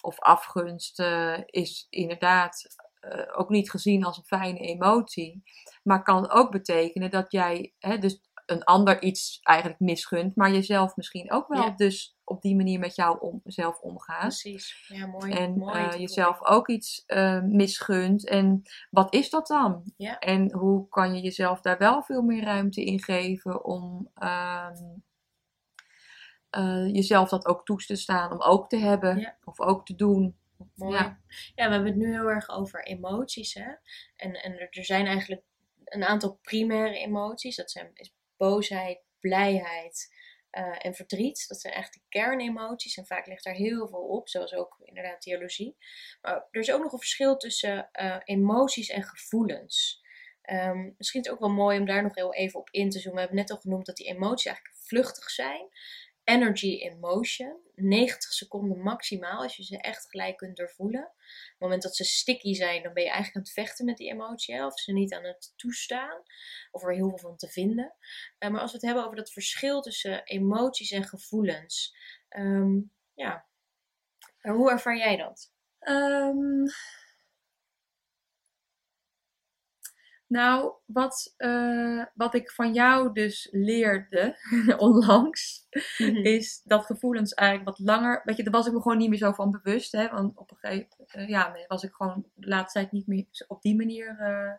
Of 0.00 0.20
afgunst 0.20 1.00
eh, 1.00 1.38
is 1.46 1.86
inderdaad 1.90 2.66
eh, 3.00 3.38
ook 3.38 3.48
niet 3.48 3.70
gezien 3.70 4.04
als 4.04 4.16
een 4.16 4.24
fijne 4.24 4.58
emotie, 4.58 5.42
maar 5.82 6.02
kan 6.02 6.30
ook 6.30 6.50
betekenen 6.50 7.10
dat 7.10 7.32
jij 7.32 7.74
hè, 7.78 7.98
dus 7.98 8.20
een 8.50 8.64
ander 8.64 9.02
iets 9.02 9.38
eigenlijk 9.42 9.80
misgunt, 9.80 10.36
maar 10.36 10.50
jezelf 10.50 10.96
misschien 10.96 11.32
ook 11.32 11.48
wel 11.48 11.62
Ja. 11.62 11.70
dus 11.70 12.16
op 12.24 12.42
die 12.42 12.56
manier 12.56 12.78
met 12.78 12.94
jou 12.94 13.20
om, 13.20 13.40
zelf 13.44 13.80
omgaat. 13.80 14.20
Precies. 14.20 14.84
Ja, 14.88 15.06
mooi. 15.06 15.32
En 15.32 15.58
mooi 15.58 15.78
eh, 15.84 15.98
jezelf 15.98 16.44
ook 16.44 16.68
iets 16.68 17.04
eh, 17.06 17.42
misgunt. 17.42 18.28
En 18.28 18.62
wat 18.90 19.14
is 19.14 19.30
dat 19.30 19.46
dan? 19.46 19.92
Ja. 19.96 20.18
En 20.18 20.52
hoe 20.52 20.88
kan 20.88 21.14
je 21.14 21.20
jezelf 21.22 21.60
daar 21.60 21.78
wel 21.78 22.02
veel 22.02 22.22
meer 22.22 22.44
ruimte 22.44 22.84
in 22.84 23.02
geven 23.02 23.64
om 23.64 24.10
ehm, 24.14 24.74
eh, 26.50 26.94
jezelf 26.94 27.28
dat 27.28 27.46
ook 27.46 27.64
toe 27.64 27.78
te 27.78 27.96
staan, 27.96 28.32
om 28.32 28.40
ook 28.40 28.68
te 28.68 28.76
hebben 28.76 29.18
Ja. 29.18 29.36
of 29.44 29.60
ook 29.60 29.86
te 29.86 29.94
doen. 29.94 30.38
Mooi. 30.74 30.94
Ja. 30.94 31.20
Ja. 31.54 31.66
we 31.66 31.72
hebben 31.72 31.86
het 31.86 31.96
nu 31.96 32.12
heel 32.12 32.30
erg 32.30 32.48
over 32.48 32.84
emoties. 32.84 33.54
Hè? 33.54 33.70
En, 34.16 34.34
en 34.34 34.52
er, 34.58 34.68
er 34.70 34.84
zijn 34.84 35.06
eigenlijk 35.06 35.42
een 35.84 36.04
aantal 36.04 36.38
primaire 36.42 36.98
emoties. 36.98 37.56
Dat 37.56 37.70
zijn 37.70 37.90
is 37.94 38.14
boosheid, 38.40 39.00
blijheid 39.18 40.14
eh, 40.50 40.84
en 40.84 40.94
verdriet. 40.94 41.44
Dat 41.48 41.60
zijn 41.60 41.74
echt 41.74 41.94
de 41.94 42.00
kernemoties. 42.08 42.96
En 42.96 43.06
vaak 43.06 43.26
ligt 43.26 43.44
daar 43.44 43.54
heel 43.54 43.88
veel 43.88 44.06
op, 44.06 44.28
zoals 44.28 44.54
ook 44.54 44.76
inderdaad 44.84 45.24
jaloezie. 45.24 45.76
Maar 46.20 46.46
er 46.50 46.60
is 46.60 46.72
ook 46.72 46.82
nog 46.82 46.92
een 46.92 46.98
verschil 46.98 47.36
tussen 47.36 47.88
eh, 47.92 48.16
emoties 48.24 48.88
en 48.88 49.02
gevoelens. 49.02 50.04
Ehm, 50.42 50.90
misschien 50.96 51.20
is 51.20 51.26
het 51.26 51.30
ook 51.30 51.40
wel 51.40 51.50
mooi 51.50 51.78
om 51.78 51.86
daar 51.86 52.02
nog 52.02 52.14
heel 52.14 52.34
even 52.34 52.60
op 52.60 52.70
in 52.70 52.90
te 52.90 52.98
zoomen. 52.98 53.14
We 53.14 53.20
hebben 53.20 53.38
net 53.38 53.50
al 53.50 53.60
genoemd 53.60 53.86
dat 53.86 53.96
die 53.96 54.06
emoties 54.06 54.46
eigenlijk 54.46 54.76
vluchtig 54.76 55.30
zijn. 55.30 55.68
Energy 56.30 56.66
in 56.66 56.98
motion. 56.98 57.56
90 57.74 58.32
seconden 58.32 58.78
maximaal 58.78 59.42
als 59.42 59.56
je 59.56 59.64
ze 59.64 59.78
echt 59.78 60.10
gelijk 60.10 60.36
kunt 60.36 60.56
doorvoelen. 60.56 61.02
Op 61.04 61.14
het 61.50 61.58
moment 61.58 61.82
dat 61.82 61.96
ze 61.96 62.04
sticky 62.04 62.54
zijn, 62.54 62.82
dan 62.82 62.92
ben 62.92 63.02
je 63.02 63.08
eigenlijk 63.08 63.36
aan 63.36 63.42
het 63.42 63.52
vechten 63.52 63.84
met 63.84 63.96
die 63.96 64.10
emotie. 64.10 64.64
Of 64.64 64.80
ze 64.80 64.92
niet 64.92 65.14
aan 65.14 65.24
het 65.24 65.52
toestaan. 65.56 66.22
Of 66.70 66.82
er 66.82 66.94
heel 66.94 67.08
veel 67.08 67.18
van 67.18 67.36
te 67.36 67.48
vinden. 67.48 67.94
Eh, 68.38 68.50
maar 68.50 68.60
als 68.60 68.70
we 68.70 68.76
het 68.76 68.86
hebben 68.86 69.04
over 69.04 69.16
dat 69.16 69.32
verschil 69.32 69.80
tussen 69.80 70.24
emoties 70.24 70.90
en 70.90 71.04
gevoelens. 71.04 71.96
ehm, 72.28 72.78
ja, 73.14 73.48
Eh, 74.40 74.52
hoe 74.52 74.70
ervaar 74.70 74.96
jij 74.96 75.16
dat? 75.16 75.52
Ehm, 75.78 76.66
nou, 80.30 80.72
wat, 80.86 81.34
eh, 81.36 82.04
wat 82.14 82.34
ik 82.34 82.50
van 82.50 82.72
jou 82.72 83.12
dus 83.12 83.48
leerde 83.50 84.36
onlangs, 84.78 85.66
is 86.22 86.60
dat 86.64 86.84
gevoelens 86.84 87.34
eigenlijk 87.34 87.68
wat 87.68 87.86
langer. 87.86 88.20
Weet 88.24 88.36
je, 88.36 88.42
daar 88.42 88.52
was 88.52 88.66
ik 88.66 88.72
me 88.72 88.82
gewoon 88.82 88.98
niet 88.98 89.08
meer 89.08 89.18
zo 89.18 89.32
van 89.32 89.50
bewust. 89.50 89.92
Hè, 89.92 90.08
want 90.08 90.36
op 90.36 90.50
een 90.50 90.56
gegeven 90.56 90.88
moment 90.96 91.30
ja, 91.30 91.56
was 91.66 91.82
ik 91.82 91.92
gewoon 91.92 92.26
de 92.34 92.48
laatste 92.48 92.78
tijd 92.78 92.92
niet 92.92 93.06
meer 93.06 93.26
op 93.46 93.62
die 93.62 93.76
manier 93.76 94.18
eh, 94.18 94.52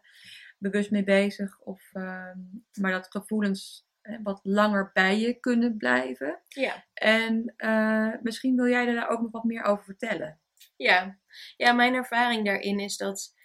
bewust 0.58 0.92
mee 0.92 1.04
bezig. 1.04 1.60
Of, 1.60 1.90
ehm, 1.94 2.38
maar 2.80 2.92
dat 2.92 3.08
gevoelens 3.10 3.88
hè, 4.02 4.22
wat 4.24 4.40
langer 4.44 4.90
bij 4.94 5.20
je 5.20 5.34
kunnen 5.34 5.78
blijven. 5.78 6.42
Ja. 6.48 6.86
En 6.94 7.54
eh, 7.58 8.14
misschien 8.22 8.56
wil 8.56 8.68
jij 8.68 8.86
daar 8.86 9.10
ook 9.10 9.22
nog 9.22 9.32
wat 9.32 9.44
meer 9.44 9.64
over 9.64 9.84
vertellen. 9.84 10.40
Ja, 10.76 11.20
ja 11.58 11.74
mijn 11.74 11.94
ervaring 11.94 12.46
daarin 12.46 12.80
is 12.80 12.98
dat 12.98 13.40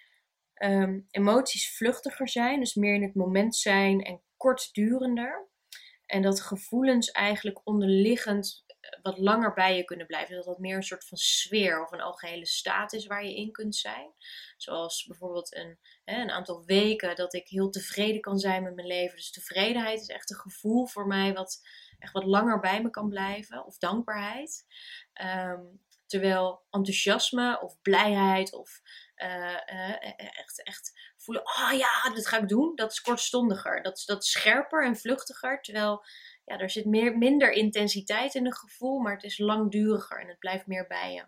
ehm, 0.57 1.01
emoties 1.11 1.77
vluchtiger 1.77 2.29
zijn, 2.29 2.61
dus 2.61 2.75
meer 2.75 2.95
in 2.95 3.03
het 3.03 3.15
moment 3.15 3.57
zijn 3.57 4.03
en 4.03 4.23
kortdurender. 4.37 5.49
En 6.07 6.23
dat 6.23 6.41
gevoelens 6.41 7.11
eigenlijk 7.11 7.61
onderliggend 7.65 8.65
eh, 8.67 9.03
wat 9.03 9.19
langer 9.19 9.53
bij 9.53 9.77
je 9.77 9.85
kunnen 9.85 10.07
blijven. 10.07 10.35
Dat 10.37 10.45
dat 10.45 10.59
meer 10.59 10.77
een 10.77 10.83
soort 10.83 11.07
van 11.07 11.19
sfeer 11.19 11.85
of 11.85 11.93
een 11.93 12.01
algehele 12.01 12.47
staat 12.47 12.93
is 12.93 13.07
waar 13.07 13.25
je 13.25 13.37
in 13.37 13.53
kunt 13.53 13.77
zijn. 13.77 14.13
Zoals 14.57 15.05
bijvoorbeeld 15.07 15.55
een, 15.55 15.79
hè, 16.05 16.21
een 16.21 16.31
aantal 16.31 16.65
weken 16.65 17.17
dat 17.17 17.35
ik 17.35 17.49
heel 17.49 17.71
tevreden 17.71 18.21
kan 18.21 18.39
zijn 18.39 18.63
met 18.63 18.75
mijn 18.75 18.87
leven. 18.87 19.17
Dus 19.17 19.31
tevredenheid 19.31 20.01
is 20.01 20.09
echt 20.09 20.31
een 20.31 20.37
gevoel 20.37 20.87
voor 20.87 21.07
mij 21.07 21.33
wat 21.33 21.61
echt 21.99 22.13
wat 22.13 22.25
langer 22.25 22.61
bij 22.61 22.83
me 22.83 22.91
kan 22.91 23.09
blijven. 23.09 23.67
Of 23.67 23.79
dankbaarheid. 23.79 24.67
Ehm, 25.13 25.65
terwijl 26.07 26.65
enthousiasme 26.71 27.61
of 27.61 27.81
blijheid 27.83 28.53
of 28.53 28.81
echt, 29.17 30.63
echt 30.63 31.13
voelen, 31.17 31.43
oh 31.45 31.73
ja, 31.73 32.15
dit 32.15 32.27
ga 32.27 32.39
ik 32.39 32.49
doen, 32.49 32.75
dat 32.75 32.93
is 32.93 33.01
kortstondiger. 33.01 33.83
Dat 33.83 33.97
is, 33.97 34.05
dat 34.05 34.23
is 34.23 34.31
scherper 34.31 34.85
en 34.85 34.97
vluchtiger. 34.97 35.61
Terwijl 35.61 36.05
ja, 36.45 36.59
er 36.59 36.71
zit 36.71 36.85
meer, 36.85 37.19
minder 37.19 37.53
intensiteit 37.53 38.35
in 38.35 38.47
een 38.47 38.55
gevoel, 38.55 38.99
maar 38.99 39.13
het 39.13 39.23
is 39.23 39.39
langduriger 39.39 40.21
en 40.21 40.29
het 40.29 40.39
blijft 40.39 40.67
meer 40.67 40.87
bij 40.87 41.13
je. 41.13 41.25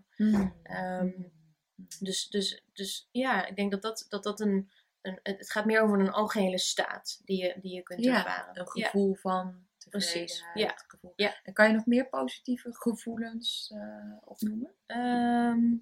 Ehm, 0.63 1.11
Dus, 2.01 2.29
dus, 2.29 2.65
dus 2.73 3.09
ja, 3.11 3.47
ik 3.47 3.57
denk 3.57 3.71
dat 3.71 3.83
dat, 3.83 4.07
dat, 4.09 4.23
dat 4.23 4.41
een, 4.41 4.71
een. 5.03 5.19
Het 5.23 5.51
gaat 5.51 5.65
meer 5.65 5.83
over 5.83 6.01
een 6.01 6.11
algehele 6.11 6.59
staat 6.59 7.21
die 7.25 7.43
je, 7.45 7.55
die 7.61 7.75
je 7.75 7.83
kunt 7.83 8.05
ja, 8.05 8.17
ervaren. 8.17 8.59
een 8.59 8.67
Ja. 8.73 8.85
gevoel 8.85 9.15
van 9.15 9.67
Precies, 9.91 10.45
ja. 10.55 10.75
Gevoel. 10.87 11.13
Ja. 11.17 11.41
En 11.43 11.53
kan 11.53 11.67
je 11.69 11.75
nog 11.75 11.87
meer 11.87 12.09
positieve 12.09 12.69
gevoelens 12.73 13.73
eh, 13.75 14.17
opnoemen? 14.25 14.75
Ehm, 14.87 15.77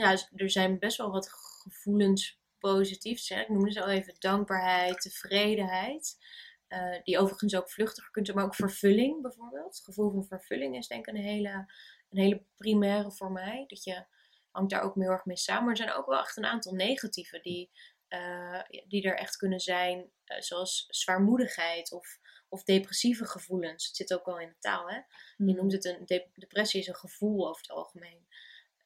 ja, 0.00 0.10
dus 0.10 0.30
er 0.34 0.50
zijn 0.50 0.78
best 0.78 0.96
wel 0.96 1.10
wat 1.10 1.28
gevoelens 1.62 2.38
positief. 2.58 3.20
Zeg. 3.20 3.40
Ik 3.42 3.48
noemde 3.48 3.72
ze 3.72 3.82
al 3.82 3.88
even 3.88 4.14
dankbaarheid, 4.18 5.00
tevredenheid. 5.00 6.16
eh, 6.68 7.02
die 7.02 7.18
overigens 7.18 7.54
ook 7.56 7.70
vluchtiger 7.70 8.10
kunt 8.10 8.26
zijn, 8.26 8.38
maar 8.38 8.46
ook 8.46 8.54
vervulling 8.54 9.22
bijvoorbeeld. 9.22 9.74
Het 9.76 9.84
gevoel 9.84 10.10
van 10.10 10.24
vervulling 10.24 10.76
is 10.76 10.86
denk 10.86 11.06
ik 11.06 11.14
een 11.14 11.20
hele, 11.22 11.50
een 12.10 12.18
hele 12.18 12.42
primaire 12.56 13.12
voor 13.12 13.32
mij. 13.32 13.64
Dat 13.66 13.84
je 13.84 14.04
hangt 14.50 14.70
daar 14.70 14.82
ook 14.82 14.94
heel 14.94 15.10
erg 15.10 15.24
mee 15.24 15.36
samen. 15.36 15.62
Maar 15.62 15.70
er 15.70 15.76
zijn 15.76 15.92
ook 15.92 16.06
wel 16.06 16.18
echt 16.18 16.36
een 16.36 16.44
aantal 16.44 16.72
negatieve 16.72 17.40
die, 17.40 17.70
eh, 18.08 18.60
die 18.88 19.02
er 19.02 19.16
echt 19.16 19.36
kunnen 19.36 19.60
zijn. 19.60 20.10
eh, 20.24 20.40
zoals 20.40 20.84
zwaarmoedigheid 20.88 21.92
of, 21.92 22.18
of 22.48 22.62
depressieve 22.64 23.24
gevoelens. 23.26 23.86
Het 23.86 23.96
zit 23.96 24.14
ook 24.14 24.24
wel 24.26 24.38
in 24.38 24.48
de 24.48 24.58
taal, 24.58 24.88
hè? 24.90 24.96
Je 25.36 25.54
noemt 25.54 25.72
het 25.72 25.84
een 25.84 26.02
de- 26.04 26.28
depressie 26.34 26.80
is 26.80 26.86
een 26.86 26.94
gevoel 26.96 27.48
over 27.48 27.60
het 27.62 27.70
algemeen. 27.70 28.26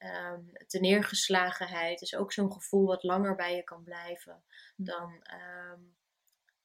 Ehm 0.04 0.40
de 0.66 0.80
neergeslagenheid 0.80 2.00
is 2.00 2.14
ook 2.14 2.32
zo'n 2.32 2.52
gevoel 2.52 2.86
wat 2.86 3.02
langer 3.02 3.34
bij 3.34 3.56
je 3.56 3.62
kan 3.62 3.82
blijven 3.82 4.42
dan, 4.76 5.22
ehm, 5.22 5.80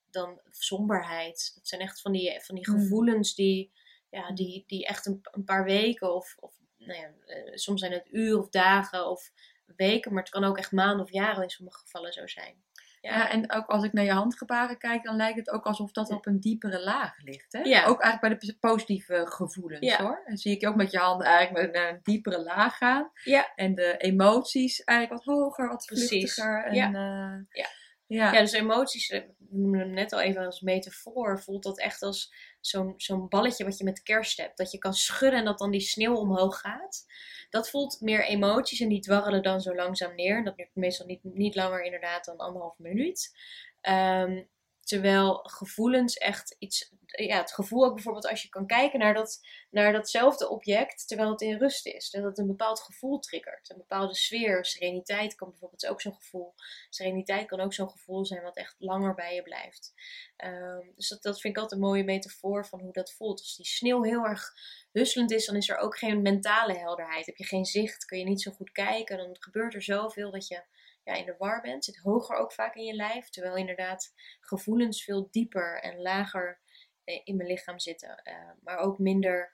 dan 0.09 0.41
somberheid. 0.49 1.51
Dat 1.55 1.67
zijn 1.67 1.81
echt 1.81 2.01
van 2.01 2.11
die, 2.11 2.39
van 2.41 2.55
die 2.55 2.69
Mm. 2.69 2.79
gevoelens 2.79 3.35
die, 3.35 3.71
ja, 4.09 4.31
die, 4.31 4.63
die 4.67 4.85
echt 4.85 5.05
een, 5.05 5.19
een 5.21 5.43
paar 5.43 5.63
weken 5.63 6.13
of, 6.15 6.35
of 6.39 6.57
nou 6.77 6.99
ja, 6.99 7.13
eh, 7.25 7.55
soms 7.55 7.79
zijn 7.79 7.91
het 7.91 8.07
uren 8.11 8.39
of 8.39 8.49
dagen 8.49 9.09
of 9.09 9.31
weken, 9.65 10.13
maar 10.13 10.23
het 10.23 10.31
kan 10.31 10.43
ook 10.43 10.57
echt 10.57 10.71
maanden 10.71 11.05
of 11.05 11.11
jaren 11.11 11.43
in 11.43 11.49
sommige 11.49 11.79
gevallen 11.79 12.13
zo 12.13 12.27
zijn. 12.27 12.63
Ja. 13.01 13.17
Ja. 13.17 13.29
en 13.29 13.51
ook 13.51 13.65
als 13.65 13.83
ik 13.83 13.93
naar 13.93 14.03
je 14.03 14.11
handgebaren 14.11 14.77
kijk, 14.77 15.03
dan 15.03 15.15
lijkt 15.15 15.37
het 15.37 15.49
ook 15.49 15.65
alsof 15.65 15.91
dat 15.91 16.09
op 16.09 16.25
een 16.25 16.39
diepere 16.39 16.83
laag 16.83 17.13
ligt. 17.23 17.53
Hè? 17.53 17.59
Ja. 17.59 17.85
Ook 17.85 18.01
eigenlijk 18.01 18.39
bij 18.39 18.49
de 18.49 18.57
positieve 18.59 19.21
gevoelens 19.27 19.85
Ja. 19.85 19.97
hoor. 20.03 20.21
Dan 20.27 20.37
zie 20.37 20.51
ik 20.55 20.61
je 20.61 20.67
ook 20.67 20.75
met 20.75 20.91
je 20.91 20.97
handen 20.97 21.27
eigenlijk 21.27 21.73
naar 21.73 21.89
een 21.89 21.99
diepere 22.03 22.43
laag 22.43 22.77
gaan. 22.77 23.11
Ja. 23.23 23.51
En 23.55 23.75
de 23.75 23.97
emoties 23.97 24.83
eigenlijk 24.83 25.25
wat 25.25 25.35
hoger, 25.35 25.67
wat 25.67 25.85
vluchtiger. 25.85 26.63
En, 26.65 26.73
Ja. 26.75 26.85
eh, 26.87 27.45
Ja. 27.61 27.67
Ja. 28.09 28.31
Dus 28.31 28.51
emoties, 28.51 29.09
eh, 29.09 29.21
we 29.49 29.77
hem 29.77 29.89
net 29.91 30.13
al 30.13 30.21
even 30.21 30.45
als 30.45 30.61
metafoor, 30.61 31.41
voelt 31.41 31.63
dat 31.63 31.79
echt 31.79 32.01
als 32.01 32.33
zo'n 32.59 32.93
zo'n 32.97 33.27
balletje 33.27 33.63
wat 33.63 33.77
je 33.77 33.83
met 33.83 34.03
kerst 34.03 34.37
hebt. 34.37 34.57
Dat 34.57 34.71
je 34.71 34.77
kan 34.77 34.93
schudden 34.93 35.39
en 35.39 35.45
dat 35.45 35.57
dan 35.57 35.71
die 35.71 35.81
sneeuw 35.81 36.15
omhoog 36.15 36.59
gaat. 36.59 37.05
Dat 37.49 37.69
voelt 37.69 38.01
meer 38.01 38.25
emoties 38.25 38.79
en 38.79 38.89
die 38.89 38.99
dwarrelen 38.99 39.43
dan 39.43 39.61
zo 39.61 39.75
langzaam 39.75 40.15
neer. 40.15 40.43
Dat 40.43 40.57
duurt 40.57 40.75
meestal 40.75 41.05
niet, 41.05 41.23
niet 41.23 41.55
langer 41.55 41.83
inderdaad 41.83 42.25
dan 42.25 42.37
anderhalf 42.37 42.77
minuut. 42.77 43.37
Ehm, 43.81 44.43
terwijl 44.89 45.39
gevoelens 45.43 46.17
echt 46.17 46.55
iets, 46.59 46.91
ja, 47.05 47.37
het 47.37 47.53
gevoel 47.53 47.85
ook 47.85 47.93
bijvoorbeeld 47.93 48.27
als 48.27 48.41
je 48.41 48.49
kan 48.49 48.67
kijken 48.67 48.99
naar, 48.99 49.13
dat, 49.13 49.39
naar 49.69 49.93
datzelfde 49.93 50.49
object 50.49 51.07
terwijl 51.07 51.29
het 51.29 51.41
in 51.41 51.57
rust 51.57 51.85
is. 51.85 52.09
Dat 52.09 52.23
het 52.23 52.37
een 52.37 52.47
bepaald 52.47 52.79
gevoel 52.79 53.19
triggert. 53.19 53.69
Een 53.69 53.77
bepaalde 53.77 54.15
sfeer, 54.15 54.65
sereniteit 54.65 55.35
kan 55.35 55.49
bijvoorbeeld 55.49 55.87
ook 55.87 56.01
zo'n 56.01 56.13
gevoel. 56.13 56.53
Sereniteit 56.89 57.47
kan 57.47 57.59
ook 57.59 57.73
zo'n 57.73 57.89
gevoel 57.89 58.25
zijn 58.25 58.43
wat 58.43 58.57
echt 58.57 58.75
langer 58.79 59.15
bij 59.15 59.35
je 59.35 59.41
blijft. 59.41 59.93
Ehm, 60.35 60.85
dus 60.95 61.07
dat, 61.07 61.21
dat 61.21 61.41
vind 61.41 61.55
ik 61.55 61.61
altijd 61.61 61.81
een 61.81 61.87
mooie 61.87 62.03
metafoor 62.03 62.65
van 62.65 62.79
hoe 62.79 62.93
dat 62.93 63.13
voelt. 63.13 63.39
Als 63.39 63.55
die 63.55 63.65
sneeuw 63.65 64.03
heel 64.03 64.23
erg 64.23 64.53
husselend 64.91 65.31
is, 65.31 65.45
dan 65.45 65.55
is 65.55 65.69
er 65.69 65.77
ook 65.77 65.97
geen 65.97 66.21
mentale 66.21 66.77
helderheid. 66.77 67.25
Heb 67.25 67.37
je 67.37 67.45
geen 67.45 67.65
zicht, 67.65 68.05
kun 68.05 68.17
je 68.17 68.25
niet 68.25 68.41
zo 68.41 68.51
goed 68.51 68.71
kijken. 68.71 69.17
Dan 69.17 69.35
gebeurt 69.39 69.73
er 69.73 69.83
zoveel 69.83 70.31
dat 70.31 70.47
je 70.47 70.63
ja, 71.09 71.15
in 71.15 71.25
de 71.25 71.35
war 71.37 71.61
bent. 71.61 71.85
Zit 71.85 71.97
hoger 71.97 72.35
ook 72.35 72.53
vaak 72.53 72.75
in 72.75 72.83
je 72.83 72.93
lijf. 72.93 73.29
Terwijl 73.29 73.55
inderdaad 73.55 74.13
gevoelens 74.39 75.03
veel 75.03 75.27
dieper 75.31 75.81
en 75.81 76.01
lager 76.01 76.59
eh, 77.03 77.21
in 77.23 77.35
mijn 77.35 77.49
lichaam 77.49 77.79
zitten. 77.79 78.17
Eh, 78.23 78.51
maar 78.61 78.77
ook 78.77 78.97
minder 78.99 79.53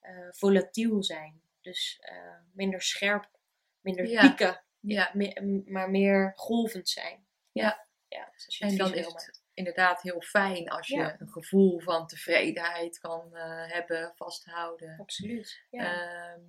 eh, 0.00 0.28
volatiel 0.30 1.02
zijn. 1.02 1.42
Dus 1.60 2.00
minder 2.52 2.82
scherp, 2.82 3.30
minder 3.80 4.06
Ja. 4.08 4.20
pieken. 4.20 4.62
ja. 4.80 5.10
me- 5.12 5.62
maar 5.66 5.90
meer 5.90 6.32
golvend 6.36 6.88
zijn. 6.88 7.26
Ja. 7.52 7.86
ja 8.08 8.28
dus 8.32 8.46
als 8.46 8.58
je 8.58 8.64
het 8.64 8.72
En 8.72 8.78
dan 8.78 8.94
is 8.94 9.06
het 9.06 9.42
inderdaad 9.54 10.02
heel 10.02 10.20
fijn 10.20 10.68
als 10.68 10.86
je 10.86 10.96
Ja. 10.96 11.16
een 11.20 11.28
gevoel 11.28 11.80
van 11.80 12.06
tevredenheid 12.06 12.98
kan 12.98 13.34
hebben, 13.68 14.12
vasthouden. 14.16 14.98
Absoluut. 14.98 15.62
Ja. 15.70 15.82
Ehm, 16.32 16.42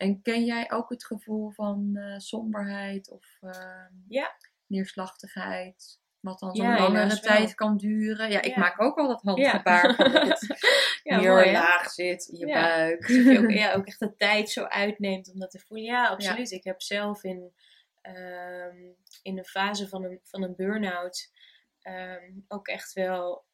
en 0.00 0.22
ken 0.22 0.44
jij 0.44 0.70
ook 0.70 0.90
het 0.90 1.04
gevoel 1.04 1.50
van 1.50 1.96
eh, 1.96 2.18
somberheid 2.18 3.10
of 3.10 3.36
ehm, 3.40 3.92
Ja. 4.08 4.36
neerslachtigheid? 4.66 5.98
Wat 6.20 6.38
dan 6.38 6.54
zo'n 6.54 6.66
Ja, 6.66 6.78
langere 6.78 7.06
wel. 7.06 7.20
tijd 7.20 7.54
kan 7.54 7.76
duren. 7.76 8.30
Ja, 8.30 8.42
ik 8.42 8.56
maak 8.56 8.80
ook 8.80 8.98
al 8.98 9.08
dat 9.08 9.22
handgebaar 9.22 9.94
van 9.94 10.12
dat 10.12 10.28
het 10.28 10.58
mooi, 11.04 11.52
laag 11.52 11.90
zit 11.90 12.26
in 12.26 12.38
je 12.38 12.46
buik. 12.46 13.06
Je 13.08 13.38
ook, 13.42 13.50
ja, 13.62 13.72
ook 13.74 13.86
echt 13.86 13.98
de 13.98 14.14
tijd 14.14 14.50
zo 14.50 14.64
uitneemt 14.64 15.32
om 15.32 15.38
dat 15.38 15.50
te 15.50 15.58
voelen. 15.58 15.86
Ja, 15.86 16.06
absoluut. 16.08 16.50
Ik 16.50 16.64
heb 16.64 16.82
zelf 16.82 17.24
in, 17.24 17.52
ehm, 18.00 18.76
in 19.22 19.38
een 19.38 19.44
fase 19.44 19.88
van 19.88 20.04
een, 20.04 20.20
van 20.22 20.42
een 20.42 20.56
burn-out 20.56 21.32
ehm, 21.80 22.32
ook 22.48 22.68
echt 22.68 22.92
wel 22.92 23.44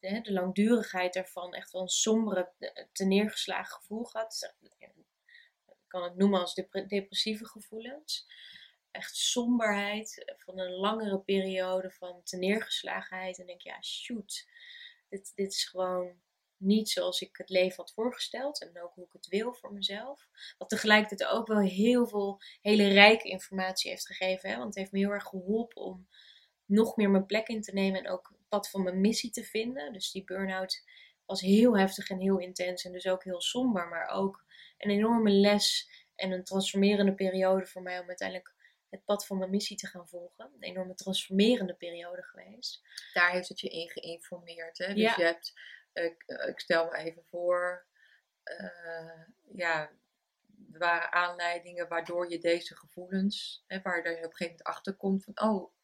de, 0.00 0.20
de 0.20 0.32
langdurigheid 0.32 1.14
daarvan, 1.14 1.54
echt 1.54 1.72
wel 1.72 1.82
een 1.82 1.88
sombere, 1.88 2.52
te 2.92 3.04
neergeslagen 3.04 3.74
gevoel 3.80 4.04
gehad. 4.04 4.54
Kan 5.96 6.04
het 6.04 6.16
noemen 6.16 6.40
als 6.40 6.54
depre- 6.54 6.86
depressieve 6.86 7.46
gevoelens. 7.46 8.26
Echt 8.90 9.16
somberheid 9.16 10.34
van 10.36 10.58
een 10.58 10.72
langere 10.72 11.20
periode 11.20 11.90
van 11.90 12.22
te 12.22 12.36
neergeslagenheid. 12.36 13.38
En 13.38 13.46
denk 13.46 13.60
ja, 13.60 13.82
shoot, 13.82 14.48
dit, 15.08 15.32
dit 15.34 15.52
is 15.52 15.64
gewoon 15.64 16.20
niet 16.56 16.88
zoals 16.88 17.20
ik 17.20 17.36
het 17.36 17.48
leven 17.48 17.76
had 17.76 17.92
voorgesteld 17.92 18.60
en 18.60 18.82
ook 18.82 18.94
hoe 18.94 19.04
ik 19.04 19.12
het 19.12 19.26
wil 19.26 19.54
voor 19.54 19.72
mezelf. 19.72 20.28
Wat 20.58 20.68
tegelijkertijd 20.68 21.30
ook 21.30 21.46
wel 21.46 21.60
heel 21.60 22.06
veel 22.06 22.40
hele 22.60 22.88
rijke 22.88 23.28
informatie 23.28 23.90
heeft 23.90 24.06
gegeven. 24.06 24.50
Hè? 24.50 24.56
Want 24.56 24.68
het 24.68 24.76
heeft 24.76 24.92
me 24.92 24.98
heel 24.98 25.10
erg 25.10 25.24
geholpen 25.24 25.82
om 25.82 26.08
nog 26.64 26.96
meer 26.96 27.10
mijn 27.10 27.26
plek 27.26 27.48
in 27.48 27.62
te 27.62 27.72
nemen 27.72 28.04
en 28.04 28.10
ook 28.10 28.28
het 28.28 28.48
pad 28.48 28.70
van 28.70 28.82
mijn 28.82 29.00
missie 29.00 29.30
te 29.30 29.44
vinden. 29.44 29.92
Dus 29.92 30.10
die 30.10 30.24
burn-out 30.24 30.84
was 31.26 31.40
heel 31.40 31.78
heftig 31.78 32.08
en 32.10 32.18
heel 32.18 32.38
intens 32.38 32.84
en 32.84 32.92
dus 32.92 33.06
ook 33.06 33.24
heel 33.24 33.40
somber, 33.40 33.88
maar 33.88 34.08
ook 34.08 34.44
een 34.78 34.90
enorme 34.90 35.30
les 35.30 35.90
en 36.14 36.30
een 36.30 36.44
transformerende 36.44 37.14
periode 37.14 37.66
voor 37.66 37.82
mij 37.82 37.98
om 37.98 38.08
uiteindelijk 38.08 38.54
het 38.88 39.04
pad 39.04 39.26
van 39.26 39.38
mijn 39.38 39.50
missie 39.50 39.76
te 39.76 39.86
gaan 39.86 40.08
volgen. 40.08 40.44
Een 40.54 40.62
enorme 40.62 40.94
transformerende 40.94 41.74
periode 41.74 42.22
geweest. 42.22 42.82
Daar 43.12 43.30
heeft 43.30 43.48
het 43.48 43.60
je 43.60 43.68
in 43.68 43.88
geïnformeerd. 43.90 44.78
Hè? 44.78 44.86
Dus 44.94 45.02
Ja. 45.02 45.14
je 45.16 45.22
hebt, 45.24 45.52
ik, 45.92 46.22
ik 46.48 46.60
stel 46.60 46.84
me 46.90 46.96
even 46.96 47.24
voor, 47.24 47.86
eh, 48.42 49.22
ja, 49.52 49.90
er 50.72 50.78
waren 50.78 51.12
aanleidingen 51.12 51.88
waardoor 51.88 52.30
je 52.30 52.38
deze 52.38 52.76
gevoelens, 52.76 53.64
hè, 53.66 53.80
waar 53.82 53.96
je 53.96 54.02
op 54.02 54.06
een 54.08 54.14
gegeven 54.16 54.44
moment 54.46 54.62
achter 54.62 54.94
komt 54.94 55.24
van, 55.24 55.40
oh, 55.40 55.74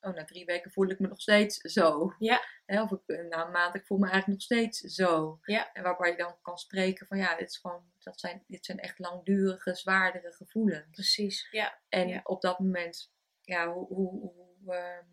oh, 0.00 0.14
na 0.14 0.24
drie 0.24 0.44
weken 0.44 0.70
voel 0.70 0.90
ik 0.90 0.98
me 0.98 1.08
nog 1.08 1.20
steeds 1.20 1.56
zo. 1.56 2.14
Ja. 2.18 2.40
Hè, 2.66 2.82
of 2.82 2.90
ik, 2.90 3.26
na 3.28 3.44
een 3.44 3.50
maand, 3.50 3.74
ik 3.74 3.86
voel 3.86 3.98
me 3.98 4.08
eigenlijk 4.08 4.40
nog 4.40 4.42
steeds 4.42 4.78
zo. 4.78 5.38
Ja. 5.42 5.72
En 5.72 5.82
waarbij 5.82 6.10
je 6.10 6.16
dan 6.16 6.36
kan 6.42 6.58
spreken 6.58 7.06
van, 7.06 7.18
ja, 7.18 7.36
dit, 7.36 7.50
is 7.50 7.56
gewoon, 7.58 7.92
dat 7.98 8.20
zijn, 8.20 8.44
dit 8.46 8.64
zijn 8.64 8.78
echt 8.78 8.98
langdurige, 8.98 9.74
zwaardere 9.74 10.32
gevoelens. 10.32 10.90
Precies. 10.90 11.48
Ja. 11.50 11.80
En 11.88 12.08
Ja. 12.08 12.20
op 12.22 12.40
dat 12.40 12.58
moment, 12.58 13.12
ja, 13.40 13.72
hoe, 13.72 13.86
hoe, 13.86 14.20
hoe, 14.20 14.74
ehm, 14.74 15.06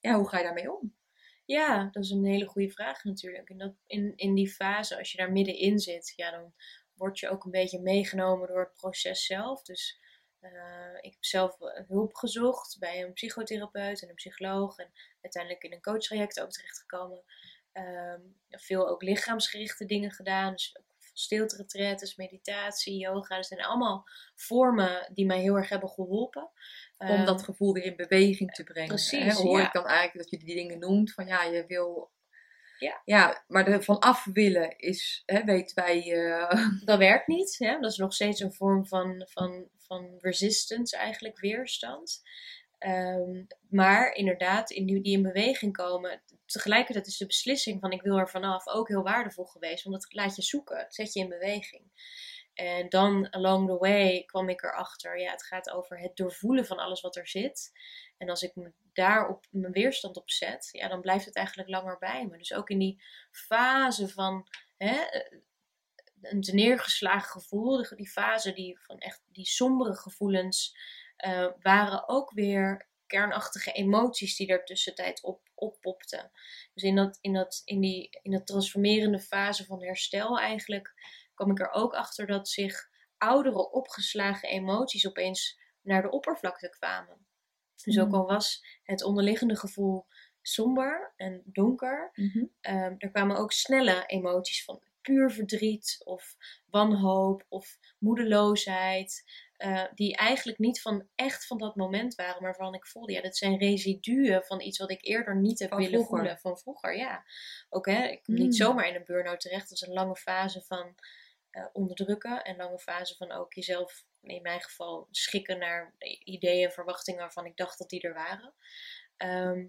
ja, 0.00 0.14
hoe 0.16 0.28
ga 0.28 0.38
je 0.38 0.44
daarmee 0.44 0.72
om? 0.72 0.96
Ja, 1.44 1.88
dat 1.92 2.04
is 2.04 2.10
een 2.10 2.24
hele 2.24 2.46
goede 2.46 2.70
vraag 2.70 3.04
natuurlijk. 3.04 3.48
En 3.48 3.58
dat 3.58 3.74
in, 3.86 4.12
in 4.16 4.34
die 4.34 4.48
fase, 4.50 4.98
als 4.98 5.12
je 5.12 5.18
daar 5.18 5.32
middenin 5.32 5.78
zit, 5.78 6.12
ja, 6.16 6.30
dan 6.30 6.54
word 6.94 7.18
je 7.18 7.28
ook 7.28 7.44
een 7.44 7.50
beetje 7.50 7.80
meegenomen 7.80 8.48
door 8.48 8.60
het 8.60 8.72
proces 8.72 9.26
zelf. 9.26 9.62
Dus 9.62 10.00
eh, 10.40 10.96
ik 11.00 11.12
heb 11.12 11.24
zelf 11.24 11.60
eh, 11.60 11.88
hulp 11.88 12.14
gezocht 12.14 12.76
bij 12.78 13.02
een 13.02 13.12
psychotherapeut 13.12 14.02
en 14.02 14.08
een 14.08 14.14
psycholoog. 14.14 14.78
En 14.78 14.90
uiteindelijk 15.20 15.64
in 15.64 15.72
een 15.72 15.82
coachtraject 15.82 16.40
ook 16.40 16.50
terechtgekomen. 16.50 17.22
Ehm, 17.72 18.20
veel 18.50 18.88
ook 18.88 19.02
lichaamsgerichte 19.02 19.84
dingen 19.84 20.10
gedaan. 20.10 20.52
Dus 20.52 20.76
ook 20.78 20.86
stilte-retretes, 21.12 22.16
meditatie, 22.16 22.98
yoga. 22.98 23.36
Dat 23.36 23.46
zijn 23.46 23.64
allemaal 23.64 24.04
vormen 24.34 25.10
die 25.14 25.26
mij 25.26 25.40
heel 25.40 25.56
erg 25.56 25.68
hebben 25.68 25.88
geholpen. 25.88 26.50
Om 26.98 27.06
Ehm, 27.08 27.24
dat 27.24 27.42
gevoel 27.42 27.72
weer 27.72 27.84
in 27.84 27.96
beweging 27.96 28.54
te 28.54 28.64
brengen. 28.64 28.88
precies, 28.88 29.24
hè? 29.24 29.42
Hoor 29.42 29.58
ja. 29.58 29.66
ik 29.66 29.72
dan 29.72 29.86
eigenlijk 29.86 30.30
dat 30.30 30.30
je 30.30 30.46
die 30.46 30.54
dingen 30.54 30.78
noemt 30.78 31.12
van 31.12 31.26
ja, 31.26 31.42
je 31.42 31.66
wil... 31.66 32.10
Ja. 32.78 33.02
ja, 33.04 33.44
maar 33.48 33.66
er 33.66 33.82
van 33.82 33.98
af 33.98 34.24
willen 34.32 34.78
is, 34.78 35.22
hè, 35.26 35.44
weten 35.44 35.84
wij, 35.84 36.12
eh, 36.12 36.70
dat 36.84 36.98
werkt 36.98 37.26
niet. 37.26 37.54
Hè? 37.58 37.78
Dat 37.80 37.90
is 37.90 37.96
nog 37.96 38.14
steeds 38.14 38.40
een 38.40 38.52
vorm 38.52 38.86
van, 38.86 39.26
van, 39.28 39.68
van 39.76 40.14
resistance, 40.18 40.96
eigenlijk 40.96 41.40
weerstand. 41.40 42.22
Ehm, 42.78 43.44
maar 43.70 44.14
inderdaad, 44.14 44.70
in 44.70 44.86
die, 44.86 45.00
die 45.00 45.12
in 45.12 45.22
beweging 45.22 45.72
komen, 45.72 46.22
tegelijkertijd 46.46 47.06
is 47.06 47.16
de 47.16 47.26
beslissing 47.26 47.80
van 47.80 47.92
ik 47.92 48.02
wil 48.02 48.18
er 48.18 48.28
vanaf 48.28 48.66
ook 48.66 48.88
heel 48.88 49.02
waardevol 49.02 49.44
geweest. 49.44 49.84
Want 49.84 50.02
het 50.02 50.14
laat 50.14 50.36
je 50.36 50.42
zoeken, 50.42 50.78
het 50.78 50.94
zet 50.94 51.12
je 51.12 51.20
in 51.20 51.28
beweging. 51.28 51.82
En 52.58 52.88
dan 52.88 53.32
along 53.32 53.68
the 53.68 53.76
way 53.76 54.24
kwam 54.24 54.48
ik 54.48 54.62
erachter, 54.62 55.20
ja, 55.20 55.30
het 55.30 55.44
gaat 55.44 55.70
over 55.70 55.98
het 55.98 56.16
doorvoelen 56.16 56.66
van 56.66 56.78
alles 56.78 57.00
wat 57.00 57.16
er 57.16 57.28
zit. 57.28 57.72
En 58.16 58.28
als 58.28 58.42
ik 58.42 58.52
daarop 58.92 59.46
mijn 59.50 59.72
weerstand 59.72 60.16
op 60.16 60.30
zet, 60.30 60.68
ja, 60.72 60.88
dan 60.88 61.00
blijft 61.00 61.24
het 61.24 61.36
eigenlijk 61.36 61.68
langer 61.68 61.98
bij 61.98 62.26
me. 62.26 62.38
Dus 62.38 62.52
ook 62.52 62.70
in 62.70 62.78
die 62.78 63.02
fase 63.30 64.08
van 64.08 64.46
hè, 64.76 65.22
een 66.22 66.40
te 66.40 66.54
neergeslagen 66.54 67.40
gevoel, 67.40 67.76
die- 67.76 67.96
die 67.96 68.10
fase 68.10 68.52
die, 68.52 68.80
van 68.80 68.98
echt 68.98 69.22
die 69.26 69.46
sombere 69.46 69.94
gevoelens, 69.96 70.76
eh, 71.16 71.48
waren 71.60 72.08
ook 72.08 72.30
weer 72.30 72.88
kernachtige 73.06 73.72
emoties 73.72 74.36
die 74.36 74.48
er 74.48 74.64
tussentijd 74.64 75.22
op, 75.22 75.48
oppopten. 75.54 76.30
Dus 76.74 76.82
in, 76.82 76.96
dat, 76.96 77.18
in, 77.20 77.32
dat, 77.32 77.62
in, 77.64 77.80
die, 77.80 78.18
in 78.22 78.30
dat 78.32 78.46
transformerende 78.46 79.20
fase 79.20 79.64
van 79.64 79.82
herstel 79.82 80.38
eigenlijk 80.38 80.92
kwam 81.38 81.50
ik 81.50 81.60
er 81.60 81.70
ook 81.72 81.94
achter 81.94 82.26
dat 82.26 82.48
zich 82.48 82.88
oudere 83.18 83.70
opgeslagen 83.70 84.48
emoties 84.48 85.06
opeens 85.08 85.58
naar 85.82 86.02
de 86.02 86.10
oppervlakte 86.10 86.68
kwamen. 86.78 87.26
Dus 87.84 87.98
ook 87.98 88.08
Mm. 88.08 88.14
al 88.14 88.26
was 88.26 88.64
het 88.82 89.02
onderliggende 89.02 89.56
gevoel 89.56 90.06
somber 90.42 91.12
en 91.16 91.42
donker, 91.44 92.10
mhm. 92.14 92.44
Ehm, 92.60 92.94
er 92.98 93.10
kwamen 93.10 93.36
ook 93.36 93.52
snelle 93.52 94.06
emoties 94.06 94.64
van 94.64 94.82
puur 95.02 95.30
verdriet 95.30 96.00
of 96.04 96.36
wanhoop 96.70 97.44
of 97.48 97.78
moedeloosheid. 97.98 99.24
eh, 99.58 99.84
die 99.94 100.16
eigenlijk 100.16 100.58
niet 100.58 100.80
van 100.80 101.08
echt 101.14 101.46
van 101.46 101.58
dat 101.58 101.76
moment 101.76 102.14
waren, 102.14 102.32
maar 102.42 102.50
waarvan 102.56 102.74
ik 102.74 102.86
voelde, 102.86 103.12
ja, 103.12 103.20
dat 103.20 103.36
zijn 103.36 103.58
residuen 103.58 104.44
van 104.44 104.60
iets 104.60 104.78
wat 104.78 104.90
ik 104.90 105.04
eerder 105.04 105.36
niet 105.36 105.58
heb 105.58 105.68
Van 105.68 105.78
willen 105.78 105.92
vroeger. 105.94 106.18
voelen 106.18 106.38
van 106.38 106.58
vroeger. 106.58 106.96
Ja, 106.96 107.24
ook 107.68 107.86
hè, 107.86 108.06
ik 108.06 108.22
kom 108.22 108.34
Mm. 108.34 108.40
niet 108.40 108.56
zomaar 108.56 108.88
in 108.88 108.94
een 108.94 109.04
burn-out 109.04 109.40
terecht. 109.40 109.68
Dat 109.68 109.80
is 109.80 109.86
een 109.86 109.92
lange 109.94 110.16
fase 110.16 110.62
van 110.62 110.94
eh, 111.50 111.66
onderdrukken. 111.72 112.44
En 112.44 112.56
lange 112.56 112.78
fasen 112.78 113.16
van 113.16 113.32
ook 113.32 113.54
jezelf, 113.54 114.04
in 114.22 114.42
mijn 114.42 114.60
geval, 114.60 115.08
schikken 115.10 115.58
naar 115.58 115.94
ideeën 116.24 116.66
en 116.66 116.72
verwachtingen 116.72 117.20
waarvan 117.20 117.46
ik 117.46 117.56
dacht 117.56 117.78
dat 117.78 117.88
die 117.88 118.00
er 118.00 118.14
waren. 118.14 118.54
Ehm, 119.16 119.66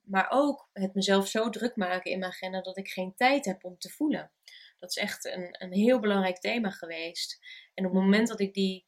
maar 0.00 0.26
ook 0.30 0.70
het 0.72 0.94
mezelf 0.94 1.28
zo 1.28 1.50
druk 1.50 1.76
maken 1.76 2.10
in 2.10 2.18
mijn 2.18 2.32
agenda 2.32 2.60
dat 2.60 2.76
ik 2.76 2.88
geen 2.88 3.14
tijd 3.14 3.44
heb 3.44 3.64
om 3.64 3.78
te 3.78 3.90
voelen. 3.90 4.32
Dat 4.78 4.90
is 4.90 4.96
echt 4.96 5.24
een, 5.24 5.56
een 5.58 5.72
heel 5.72 6.00
belangrijk 6.00 6.38
thema 6.38 6.70
geweest. 6.70 7.38
En 7.74 7.86
op 7.86 7.92
het 7.92 8.02
moment 8.02 8.28
dat 8.28 8.40
ik 8.40 8.54
die, 8.54 8.86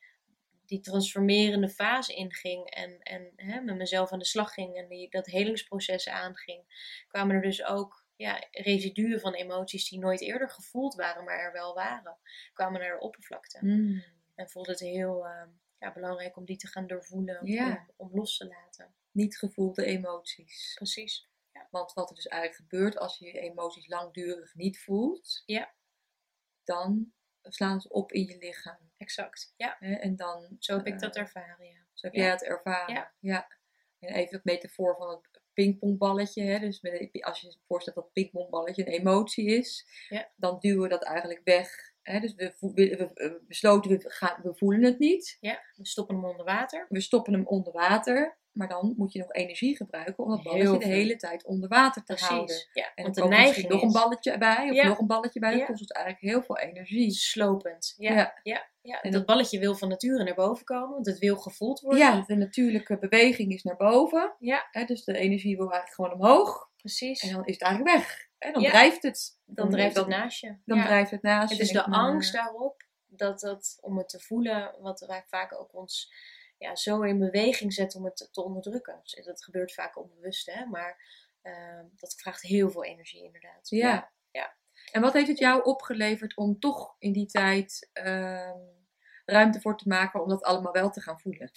die 0.66 0.80
transformerende 0.80 1.68
fase 1.68 2.14
inging 2.14 2.70
en, 2.70 2.98
en 2.98 3.32
hè, 3.36 3.60
met 3.60 3.76
mezelf 3.76 4.12
aan 4.12 4.18
de 4.18 4.24
slag 4.24 4.52
ging 4.52 4.76
en 4.76 4.88
die, 4.88 5.10
dat 5.10 5.26
helingsproces 5.26 6.08
aanging, 6.08 6.64
kwamen 7.08 7.36
er 7.36 7.42
dus 7.42 7.64
ook 7.64 8.01
ja, 8.22 8.46
residuen 8.50 9.20
van 9.20 9.34
emoties 9.34 9.88
die 9.88 9.98
nooit 9.98 10.20
eerder 10.20 10.50
gevoeld 10.50 10.94
waren, 10.94 11.24
maar 11.24 11.38
er 11.38 11.52
wel 11.52 11.74
waren, 11.74 12.18
kwamen 12.52 12.80
naar 12.80 12.92
de 12.94 13.00
oppervlakte. 13.00 13.58
Mm. 13.60 14.02
En 14.34 14.48
voelde 14.50 14.70
het 14.70 14.80
heel 14.80 15.26
uh, 15.26 15.42
ja, 15.78 15.92
belangrijk 15.92 16.36
om 16.36 16.44
die 16.44 16.56
te 16.56 16.66
gaan 16.66 16.86
doorvoelen, 16.86 17.46
Ja. 17.46 17.86
om, 17.96 18.08
om 18.08 18.16
los 18.16 18.36
te 18.36 18.46
laten. 18.46 18.94
Niet 19.10 19.38
gevoelde 19.38 19.84
emoties. 19.84 20.74
Precies. 20.74 21.30
Want 21.70 21.92
wat 21.92 22.08
er 22.08 22.14
dus 22.14 22.26
eigenlijk 22.26 22.62
gebeurt 22.62 22.98
als 22.98 23.18
je 23.18 23.26
je 23.26 23.40
emoties 23.40 23.86
langdurig 23.86 24.54
niet 24.54 24.80
voelt, 24.80 25.42
Ja. 25.46 25.74
dan 26.64 27.12
slaan 27.42 27.80
ze 27.80 27.88
op 27.88 28.12
in 28.12 28.24
je 28.26 28.38
lichaam. 28.38 28.90
Exact. 28.96 29.54
Ja? 29.56 29.78
En 29.80 30.16
dan, 30.16 30.56
zo 30.58 30.76
heb 30.76 30.86
ik 30.86 30.98
dat 30.98 31.16
eh, 31.16 31.22
ervaren, 31.22 31.66
ja. 31.66 31.86
Zo 31.92 32.06
heb 32.06 32.14
Ja. 32.16 32.22
jij 32.22 32.30
het 32.30 32.42
ervaren. 32.44 32.94
Ja. 32.94 33.12
Ja. 33.18 33.48
En 33.98 34.14
even 34.14 34.34
het 34.36 34.44
metafoor 34.44 34.96
van 34.96 35.08
het 35.08 35.31
pingpongballetje. 35.54 36.42
Hè? 36.42 36.58
Dus 36.58 36.80
met, 36.80 36.92
een- 37.12 37.22
als 37.22 37.40
je 37.40 37.46
je 37.46 37.56
voorstelt 37.66 37.96
dat 37.96 38.12
pingpongballetje 38.12 38.86
een 38.86 38.92
emotie 38.92 39.46
is, 39.46 39.86
Ja. 40.08 40.30
dan 40.36 40.58
duwen 40.60 40.82
we 40.82 40.88
dat 40.88 41.02
eigenlijk 41.04 41.40
weg. 41.44 41.90
Hè? 42.02 42.20
Dus 42.20 42.34
we, 42.34 42.52
vo- 42.56 42.72
we, 42.74 42.96
we- 42.96 43.10
we 43.14 43.42
besloten, 43.48 43.90
we, 43.90 44.10
gaan, 44.10 44.40
we 44.42 44.54
voelen 44.54 44.82
het 44.82 44.98
niet. 44.98 45.36
Ja, 45.40 45.60
we 45.76 45.86
stoppen 45.86 46.14
hem 46.16 46.24
onder 46.24 46.44
water. 46.46 46.86
We 46.88 47.00
stoppen 47.00 47.32
hem 47.32 47.46
onder 47.46 47.72
water. 47.72 48.38
Maar 48.52 48.68
dan 48.68 48.94
moet 48.96 49.12
je 49.12 49.18
nog 49.18 49.32
energie 49.32 49.76
gebruiken 49.76 50.24
om 50.24 50.30
dat 50.30 50.38
Heel 50.40 50.52
balletje 50.52 50.78
de 50.78 50.84
veel. 50.84 50.92
hele 50.94 51.16
tijd 51.16 51.44
onder 51.44 51.68
water 51.68 52.04
te 52.04 52.16
houden. 52.24 52.66
Ja, 52.72 52.92
En 52.94 53.02
want 53.02 53.14
dan 53.14 53.30
de 53.30 53.36
neiging 53.36 53.68
nog 53.68 53.82
een 53.82 53.92
balletje 53.92 54.38
bij, 54.38 54.68
of 54.70 54.76
Ja. 54.76 54.86
nog 54.88 54.98
een 54.98 55.06
balletje 55.06 55.40
bij. 55.40 55.50
Dat 55.50 55.60
Ja. 55.60 55.66
kost 55.66 55.80
ons 55.80 55.90
eigenlijk 55.90 56.24
heel 56.24 56.42
veel 56.42 56.58
energie. 56.58 57.10
slopend. 57.10 57.94
Ja, 57.96 58.34
Ja. 58.42 58.68
ja. 58.82 59.00
En 59.00 59.10
dat 59.10 59.26
balletje 59.26 59.58
wil 59.58 59.74
van 59.74 59.88
nature 59.88 60.24
naar 60.24 60.34
boven 60.34 60.64
komen, 60.64 60.90
want 60.90 61.06
het 61.06 61.18
wil 61.18 61.36
gevoeld 61.36 61.80
worden. 61.80 62.00
Ja, 62.00 62.24
de 62.26 62.34
natuurlijke 62.34 62.98
beweging 62.98 63.52
is 63.52 63.62
naar 63.62 63.76
boven. 63.76 64.34
Ja. 64.38 64.68
Hè, 64.70 64.84
dus 64.84 65.04
de 65.04 65.18
energie 65.18 65.56
wil 65.56 65.72
eigenlijk 65.72 65.94
gewoon 65.94 66.12
omhoog. 66.30 66.70
precies. 66.76 67.22
En 67.22 67.32
dan 67.32 67.44
is 67.44 67.52
het 67.54 67.62
eigenlijk 67.62 67.96
weg. 67.96 68.28
En 68.38 68.52
dan 68.52 68.62
drijft 68.62 69.02
het. 69.02 69.38
dan 69.44 69.70
drijft 69.70 69.96
het 69.96 70.08
dan, 70.08 70.18
naast 70.18 70.40
je. 70.40 70.56
Dan 70.64 70.80
drijft 70.82 71.10
het 71.10 71.22
naast 71.22 71.48
Het 71.48 71.58
je. 71.58 71.62
is 71.64 71.70
de 71.70 71.74
dan, 71.74 71.92
angst 71.92 72.34
eh, 72.34 72.42
daarop 72.44 72.82
dat 73.06 73.40
dat 73.40 73.78
om 73.80 73.98
het 73.98 74.08
te 74.08 74.20
voelen, 74.20 74.74
wat 74.80 75.00
wij 75.00 75.24
vaak 75.26 75.60
ook 75.60 75.74
ons 75.74 76.12
ja, 76.62 76.76
zo 76.76 77.02
in 77.02 77.18
beweging 77.18 77.72
zet 77.72 77.94
om 77.94 78.04
het 78.04 78.16
te, 78.16 78.30
te 78.30 78.42
onderdrukken. 78.42 79.00
Dus 79.02 79.24
dat 79.24 79.44
gebeurt 79.44 79.72
vaak 79.74 79.98
onbewust, 79.98 80.52
hè? 80.52 80.64
maar 80.66 81.04
ehm, 81.42 81.86
dat 81.96 82.14
vraagt 82.14 82.42
heel 82.42 82.70
veel 82.70 82.84
energie 82.84 83.24
inderdaad. 83.24 83.68
Ja. 83.68 84.12
Ja. 84.30 84.56
En 84.92 85.00
wat 85.00 85.12
heeft 85.12 85.28
het 85.28 85.38
jou 85.38 85.64
opgeleverd 85.64 86.36
om 86.36 86.58
toch 86.58 86.96
in 86.98 87.12
die 87.12 87.26
tijd 87.26 87.90
ehm, 87.92 88.58
ruimte 89.24 89.60
voor 89.60 89.76
te 89.76 89.88
maken 89.88 90.22
om 90.22 90.28
dat 90.28 90.42
allemaal 90.42 90.72
wel 90.72 90.90
te 90.90 91.00
gaan 91.00 91.20
voelen? 91.20 91.50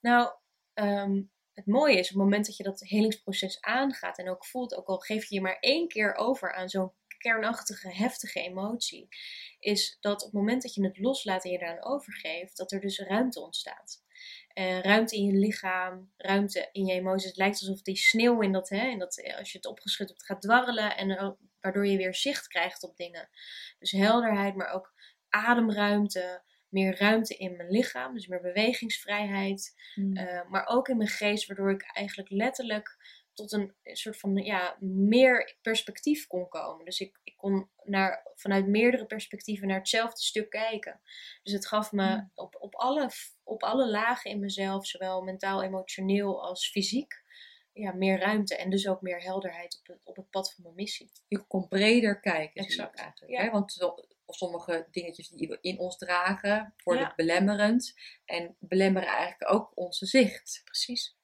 Nou, 0.00 0.30
ehm, 0.74 1.22
het 1.52 1.66
mooie 1.66 1.98
is 1.98 2.08
op 2.08 2.14
het 2.14 2.24
moment 2.24 2.46
dat 2.46 2.56
je 2.56 2.62
dat 2.62 2.80
helingsproces 2.80 3.60
aangaat 3.60 4.18
en 4.18 4.30
ook 4.30 4.44
voelt, 4.44 4.74
ook 4.74 4.86
al 4.86 4.98
geef 4.98 5.24
je 5.24 5.34
je 5.34 5.40
maar 5.40 5.58
één 5.60 5.88
keer 5.88 6.14
over 6.14 6.54
aan 6.54 6.68
zo'n 6.68 6.92
kernachtige, 7.18 7.94
heftige 7.94 8.40
emotie, 8.40 9.08
is 9.58 9.96
dat 10.00 10.20
op 10.20 10.26
het 10.26 10.40
moment 10.40 10.62
dat 10.62 10.74
je 10.74 10.84
het 10.84 10.98
loslaat 10.98 11.44
en 11.44 11.50
je 11.50 11.58
eraan 11.58 11.84
overgeeft, 11.84 12.56
dat 12.56 12.72
er 12.72 12.80
dus 12.80 12.98
ruimte 12.98 13.40
ontstaat. 13.40 14.04
Eh, 14.56 14.80
ruimte 14.80 15.16
in 15.16 15.24
je 15.24 15.32
lichaam, 15.32 16.12
ruimte 16.16 16.68
in 16.72 16.86
je 16.86 16.92
emoties. 16.92 17.28
Het 17.28 17.36
lijkt 17.36 17.60
alsof 17.60 17.82
die 17.82 17.96
sneeuw 17.96 18.40
in 18.40 18.52
dat, 18.52 18.68
hè, 18.68 18.86
in 18.86 18.98
dat 18.98 19.18
eh, 19.18 19.38
als 19.38 19.52
je 19.52 19.58
het 19.58 19.66
opgeschud 19.66 20.08
hebt, 20.08 20.24
gaat 20.24 20.42
dwarrelen 20.42 20.96
en 20.96 21.10
eh, 21.10 21.30
waardoor 21.60 21.86
je 21.86 21.96
weer 21.96 22.14
zicht 22.14 22.48
krijgt 22.48 22.82
op 22.82 22.96
dingen. 22.96 23.28
Dus 23.78 23.90
helderheid, 23.90 24.54
maar 24.54 24.72
ook 24.72 24.94
ademruimte, 25.28 26.42
meer 26.68 26.98
ruimte 26.98 27.36
in 27.36 27.56
mijn 27.56 27.70
lichaam, 27.70 28.14
dus 28.14 28.26
meer 28.26 28.40
bewegingsvrijheid. 28.40 29.74
Uh, 29.96 30.48
maar 30.48 30.66
ook 30.66 30.88
in 30.88 30.96
mijn 30.96 31.08
geest, 31.08 31.46
waardoor 31.46 31.70
ik 31.70 31.82
eigenlijk 31.92 32.30
letterlijk 32.30 32.96
tot 33.32 33.52
een 33.52 33.74
soort 33.82 34.18
van 34.18 34.36
ja, 34.36 34.76
meer 34.80 35.56
perspectief 35.62 36.26
kon 36.26 36.48
komen. 36.48 36.84
Dus 36.84 37.00
ik, 37.00 37.20
ik 37.24 37.36
kon 37.36 37.70
naar, 37.82 38.30
vanuit 38.34 38.66
meerdere 38.66 39.06
perspectieven 39.06 39.68
naar 39.68 39.78
hetzelfde 39.78 40.20
stuk 40.22 40.50
kijken. 40.50 41.00
Dus 41.42 41.52
het 41.52 41.66
gaf 41.66 41.92
me 41.92 42.14
Mm. 42.14 42.30
op, 42.34 42.56
op, 42.58 42.74
alle, 42.74 43.10
op 43.46 43.62
alle 43.62 43.90
lagen 43.90 44.30
in 44.30 44.40
mezelf, 44.40 44.86
zowel 44.86 45.22
mentaal, 45.22 45.62
emotioneel 45.62 46.42
als 46.42 46.70
fysiek, 46.70 47.22
ja, 47.72 47.92
meer 47.92 48.18
ruimte 48.18 48.56
en 48.56 48.70
dus 48.70 48.88
ook 48.88 49.00
meer 49.00 49.22
helderheid 49.22 49.78
op 49.80 49.86
het, 49.86 50.00
op 50.04 50.16
het 50.16 50.30
pad 50.30 50.52
van 50.54 50.62
mijn 50.62 50.74
missie. 50.74 51.10
je 51.28 51.46
kon 51.46 51.68
breder 51.68 52.20
kijken. 52.20 52.64
Exact, 52.64 52.98
eigenlijk, 52.98 53.32
ja. 53.32 53.42
hè? 53.42 53.50
Want 53.50 53.76
sommige 54.26 54.86
dingetjes 54.90 55.28
die 55.28 55.48
we 55.48 55.58
in 55.60 55.78
ons 55.78 55.98
dragen 55.98 56.74
worden 56.84 57.02
Ja. 57.02 57.12
belemmerend. 57.16 57.94
En 58.24 58.56
belemmeren 58.58 59.08
eigenlijk 59.08 59.52
ook 59.52 59.72
onze 59.74 60.06
zicht. 60.06 60.60
Precies. 60.64 61.16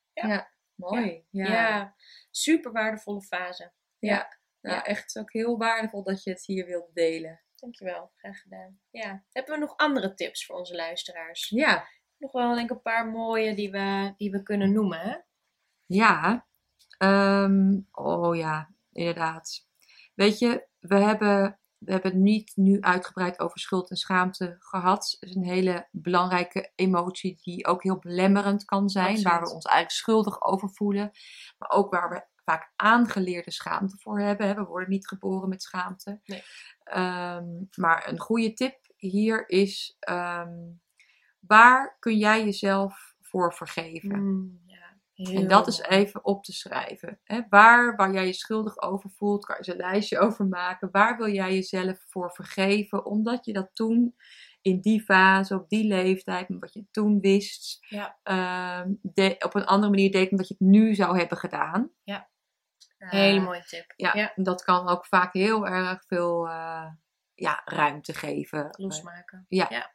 Mooi. 0.75 1.27
Ja. 1.31 1.47
Ja, 1.53 1.97
super 2.31 2.73
waardevolle 2.73 3.23
fase. 3.23 3.73
Nou, 3.99 4.25
Ja. 4.61 4.85
echt 4.85 5.19
ook 5.19 5.33
heel 5.33 5.59
waardevol 5.59 6.03
dat 6.03 6.23
je 6.23 6.31
het 6.31 6.45
hier 6.47 6.67
wilt 6.67 6.95
delen. 6.95 7.43
Dankjewel, 7.57 8.13
graag 8.17 8.41
gedaan. 8.41 8.81
Ja. 8.91 9.25
Hebben 9.33 9.55
we 9.55 9.61
nog 9.61 9.77
andere 9.77 10.15
tips 10.15 10.47
voor 10.47 10.57
onze 10.59 10.75
luisteraars? 10.75 11.49
Ja. 11.49 11.89
Nog 12.23 12.33
wel 12.33 12.55
denk 12.55 12.71
ik 12.71 12.77
een 12.77 12.83
paar 12.83 13.07
mooie 13.07 13.55
die 13.55 13.71
we, 13.71 14.15
die 14.17 14.31
we 14.31 14.43
kunnen 14.43 14.73
noemen. 14.73 14.99
Hè? 14.99 15.17
Ja. 15.87 16.47
Ehm, 16.99 17.81
oh 17.93 18.37
ja, 18.37 18.75
inderdaad. 18.93 19.67
Weet 20.15 20.39
je, 20.39 20.67
we 20.79 20.95
hebben, 20.95 21.61
we 21.79 21.93
hebben 21.93 22.11
het 22.11 22.21
niet 22.21 22.53
nu 22.55 22.81
uitgebreid 22.81 23.39
over 23.39 23.59
schuld 23.59 23.91
en 23.91 23.97
schaamte 23.97 24.57
gehad. 24.59 25.17
Het 25.21 25.31
is 25.31 25.37
een 25.37 25.45
hele 25.45 25.89
belangrijke 25.91 26.73
emotie 26.75 27.41
die 27.43 27.67
ook 27.67 27.83
heel 27.83 27.99
belemmerend 27.99 28.65
kan 28.65 28.89
zijn. 28.89 29.07
Absoluut. 29.07 29.29
Waar 29.29 29.43
we 29.43 29.55
ons 29.55 29.65
eigenlijk 29.65 29.97
schuldig 29.97 30.43
over 30.43 30.71
voelen. 30.71 31.11
Maar 31.59 31.71
ook 31.71 31.91
waar 31.91 32.09
we 32.09 32.27
vaak 32.45 32.73
aangeleerde 32.77 33.51
schaamte 33.51 33.97
voor 33.99 34.21
hebben. 34.21 34.57
We 34.57 34.65
worden 34.65 34.91
niet 34.91 35.09
geboren 35.09 35.49
met 35.49 35.63
schaamte. 35.63 36.21
Nee. 36.25 36.43
Ehm, 36.85 37.47
maar 37.75 38.09
een 38.09 38.19
goede 38.19 38.53
tip 38.53 38.79
hier 38.97 39.49
is: 39.49 39.97
ehm, 39.99 40.51
waar 41.47 41.97
kun 41.99 42.17
jij 42.19 42.45
jezelf 42.45 43.15
voor 43.21 43.55
vergeven? 43.55 44.23
Mm, 44.23 44.61
ja, 44.67 44.97
heel 45.15 45.41
En 45.41 45.49
dat 45.49 45.67
is 45.67 45.81
even 45.81 46.25
op 46.25 46.45
te 46.45 46.53
schrijven. 46.53 47.21
Hè? 47.25 47.41
Waar, 47.49 47.97
waar 47.97 48.13
jij 48.13 48.27
je 48.27 48.33
schuldig 48.33 48.81
over 48.83 49.11
voelt, 49.11 49.45
kan 49.45 49.57
je 49.61 49.71
een 49.71 49.77
lijstje 49.77 50.19
over 50.19 50.47
maken. 50.47 50.89
Waar 50.93 51.17
wil 51.17 51.29
jij 51.33 51.55
jezelf 51.55 52.05
voor 52.09 52.33
vergeven? 52.33 53.05
Omdat 53.05 53.45
je 53.45 53.53
dat 53.53 53.71
toen 53.73 54.15
in 54.61 54.81
die 54.81 55.03
fase, 55.03 55.55
op 55.55 55.69
die 55.69 55.85
leeftijd, 55.87 56.47
wat 56.49 56.73
je 56.73 56.85
toen 56.91 57.21
wist, 57.21 57.87
Ja. 57.89 58.19
ehm, 58.23 58.93
de- 59.03 59.37
op 59.45 59.55
een 59.55 59.65
andere 59.67 59.91
manier 59.91 60.11
deed 60.11 60.29
dan 60.29 60.39
dat 60.39 60.49
je 60.49 60.55
het 60.59 60.69
nu 60.69 60.95
zou 60.95 61.19
hebben 61.19 61.39
gedaan. 61.39 61.91
Ja. 62.03 62.31
Eh, 62.99 63.11
Hele 63.11 63.41
mooie 63.41 63.65
tip. 63.65 63.93
Ja, 63.97 64.15
Ja. 64.15 64.33
dat 64.35 64.65
kan 64.65 64.89
ook 64.89 65.07
vaak 65.07 65.33
heel 65.33 65.67
erg 65.67 66.05
veel 66.07 66.49
eh, 66.49 66.87
ja, 67.35 67.63
ruimte 67.65 68.15
geven. 68.15 68.69
Losmaken. 68.71 69.45
Ja. 69.49 69.67
ja. 69.69 69.93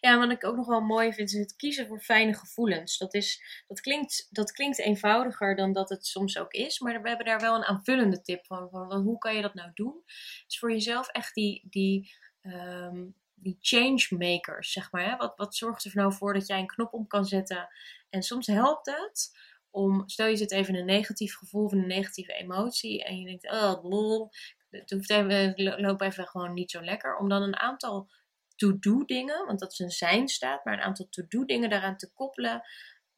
Ja. 0.00 0.18
Wat 0.18 0.30
ik 0.30 0.44
ook 0.44 0.56
nog 0.56 0.66
wel 0.66 0.80
mooi 0.80 1.12
vind, 1.12 1.32
is 1.32 1.38
het 1.38 1.56
kiezen 1.56 1.86
voor 1.86 2.00
fijne 2.00 2.34
gevoelens. 2.34 2.98
Dat, 2.98 3.14
is, 3.14 3.62
dat, 3.66 3.80
klinkt, 3.80 4.26
dat 4.30 4.52
klinkt 4.52 4.78
eenvoudiger 4.78 5.56
dan 5.56 5.72
dat 5.72 5.88
het 5.88 6.06
soms 6.06 6.38
ook 6.38 6.52
is. 6.52 6.78
Maar 6.78 7.02
we 7.02 7.08
hebben 7.08 7.26
daar 7.26 7.40
wel 7.40 7.54
een 7.54 7.64
aanvullende 7.64 8.20
tip 8.20 8.46
van. 8.46 8.68
van, 8.70 8.92
hoe 8.92 9.18
kan 9.18 9.34
je 9.34 9.42
dat 9.42 9.54
nou 9.54 9.70
doen? 9.74 10.02
Dus 10.46 10.58
voor 10.58 10.72
jezelf 10.72 11.08
echt 11.08 11.34
die, 11.34 11.66
die, 11.70 12.14
ehm, 12.40 13.06
die 13.34 13.56
changemakers, 13.60 14.72
zeg 14.72 14.92
maar. 14.92 15.10
Hè? 15.10 15.16
Wat, 15.16 15.32
wat 15.36 15.54
zorgt 15.54 15.84
er 15.84 15.90
nou 15.94 16.12
voor 16.12 16.34
dat 16.34 16.46
jij 16.46 16.58
een 16.58 16.66
knop 16.66 16.92
om 16.92 17.06
kan 17.06 17.24
zetten? 17.24 17.68
En 18.10 18.22
soms 18.22 18.46
helpt 18.46 18.86
het 18.86 19.30
om, 19.70 20.02
stel 20.08 20.26
je 20.26 20.36
zit 20.36 20.52
even 20.52 20.74
in 20.74 20.80
een 20.80 20.86
negatief 20.86 21.36
gevoel 21.36 21.64
of 21.64 21.72
een 21.72 21.86
negatieve 21.86 22.32
emotie. 22.32 23.04
En 23.04 23.18
je 23.18 23.24
denkt, 23.26 23.52
oh, 23.52 23.84
lol. 23.84 24.30
Het 24.70 24.90
hoeft 24.90 25.10
even, 25.10 25.80
loop 25.80 26.00
even 26.00 26.26
gewoon 26.26 26.54
niet 26.54 26.70
zo 26.70 26.82
lekker. 26.82 27.16
Om 27.16 27.28
dan 27.28 27.42
een 27.42 27.56
aantal 27.56 28.10
to-do 28.58 29.04
dingen, 29.04 29.46
want 29.46 29.58
dat 29.58 29.72
is 29.72 29.78
een 29.78 29.90
zijn 29.90 30.28
staat, 30.28 30.64
maar 30.64 30.74
een 30.74 30.80
aantal 30.84 31.08
to-do 31.08 31.44
dingen 31.44 31.70
daaraan 31.70 31.96
te 31.96 32.12
koppelen, 32.12 32.62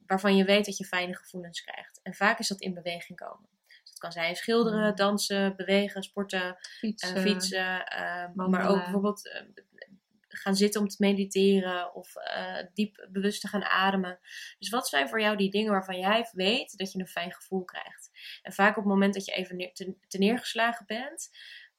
waarvan 0.07 0.37
je 0.37 0.45
weet 0.45 0.65
dat 0.65 0.77
je 0.77 0.85
fijne 0.85 1.17
gevoelens 1.17 1.63
krijgt. 1.63 2.01
En 2.03 2.15
vaak 2.15 2.39
is 2.39 2.49
dat 2.49 2.61
in 2.61 2.75
beweging 2.75 3.19
komen. 3.19 3.49
Dus 3.65 3.91
het 3.91 3.99
kan 3.99 4.13
zijn 4.13 4.37
schilderen, 4.37 4.89
Mm. 4.89 4.95
dansen, 4.97 5.57
bewegen, 5.57 6.03
sporten, 6.03 6.57
Fietsen. 6.79 7.15
eh, 7.17 7.23
fietsen, 7.23 7.87
eh, 7.87 8.29
maar 8.35 8.69
ook 8.69 8.83
bijvoorbeeld 8.83 9.29
eh, 9.29 9.43
gaan 10.29 10.57
zitten 10.57 10.81
om 10.81 10.89
te 10.89 10.97
mediteren 10.99 11.95
of 11.95 12.13
diep 12.75 13.07
bewust 13.13 13.41
te 13.41 13.49
gaan 13.49 13.65
ademen. 13.65 14.19
Dus 14.59 14.69
wat 14.69 14.89
zijn 14.89 15.09
voor 15.09 15.21
jou 15.21 15.37
die 15.37 15.51
dingen 15.51 15.73
waarvan 15.73 15.99
jij 15.99 16.29
weet 16.33 16.79
dat 16.79 16.93
je 16.93 16.99
een 16.99 17.07
fijn 17.07 17.33
gevoel 17.33 17.65
krijgt? 17.65 18.11
En 18.43 18.53
vaak 18.53 18.71
op 18.77 18.83
het 18.85 18.93
moment 18.93 19.15
dat 19.15 19.25
je 19.25 19.33
even 19.33 19.57
neer, 19.57 19.73
te, 19.73 19.95
te 20.09 20.19
neergeslagen 20.19 20.87
bent, 20.87 21.31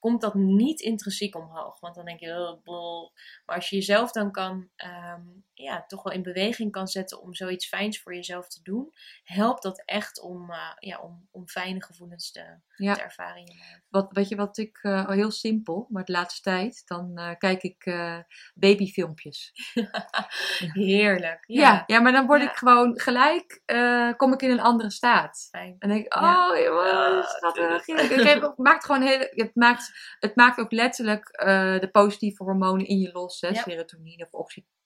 komt 0.02 0.22
dat 0.22 0.34
niet 0.34 0.80
intrinsiek 0.80 1.36
omhoog. 1.36 1.80
Want 1.80 1.96
dan 1.96 2.06
denk 2.06 2.20
je, 2.20 2.60
oh, 2.64 3.12
maar 3.46 3.56
als 3.56 3.70
je 3.70 3.76
jezelf 3.76 4.12
dan 4.12 4.32
kan, 4.32 4.70
ehm, 4.76 5.22
ja, 5.62 5.84
toch 5.88 6.04
wel 6.04 6.14
in 6.14 6.24
beweging 6.24 6.72
kan 6.72 6.88
zetten 6.88 7.22
om 7.22 7.34
zoiets 7.34 7.68
fijns 7.68 8.02
voor 8.02 8.16
jezelf 8.16 8.48
te 8.48 8.60
doen, 8.64 8.94
helpt 9.24 9.64
dat 9.64 9.82
echt 9.86 10.22
om, 10.22 10.50
uh, 10.52 10.58
ja, 10.80 11.00
om, 11.00 11.28
om 11.32 11.48
fijne 11.48 11.84
gevoelens 11.84 12.32
te, 12.32 12.60
Ja. 12.76 12.94
te 12.94 13.02
ervaren. 13.02 13.54
Wat, 13.90 14.08
weet 14.12 14.28
je 14.30 14.36
wat 14.36 14.58
ik, 14.58 14.80
eh, 14.82 15.06
al 15.08 15.14
heel 15.14 15.32
simpel, 15.32 15.86
maar 15.90 16.06
de 16.06 16.12
laatste 16.12 16.42
tijd, 16.42 16.82
dan 16.88 17.18
eh, 17.18 17.38
kijk 17.38 17.62
ik 17.64 17.86
eh, 17.86 18.18
babyfilmpjes. 18.54 19.52
Heerlijk. 20.74 21.44
Ja, 21.48 21.62
Ja. 21.62 21.84
ja, 21.88 22.00
maar 22.00 22.12
dan 22.12 22.26
word 22.26 22.42
ik 22.42 22.52
gewoon 22.56 23.00
gelijk, 23.00 23.62
eh, 23.66 24.12
kom 24.18 24.34
ik 24.34 24.42
in 24.42 24.52
een 24.52 24.60
andere 24.62 24.92
staat. 24.92 25.48
fijn. 25.52 25.76
En 25.80 25.90
denk 25.90 26.06
ik, 26.06 26.16
oh. 26.16 26.22
Ja, 26.22 27.22
schattig. 27.22 27.86
het 27.86 28.58
maakt 28.58 28.86
gewoon 28.86 29.02
hele, 29.02 29.32
het 29.32 29.56
maakt, 29.56 29.92
het 30.20 30.36
maakt 30.36 30.60
ook 30.60 30.72
letterlijk 30.72 31.28
eh, 31.30 31.80
de 31.80 31.90
positieve 31.92 32.44
hormonen 32.44 32.86
in 32.88 32.98
je 33.00 33.12
los. 33.12 33.42
Hè? 33.42 33.54
Serotonine 33.56 34.24
of 34.24 34.32
oxytocine. 34.32 34.80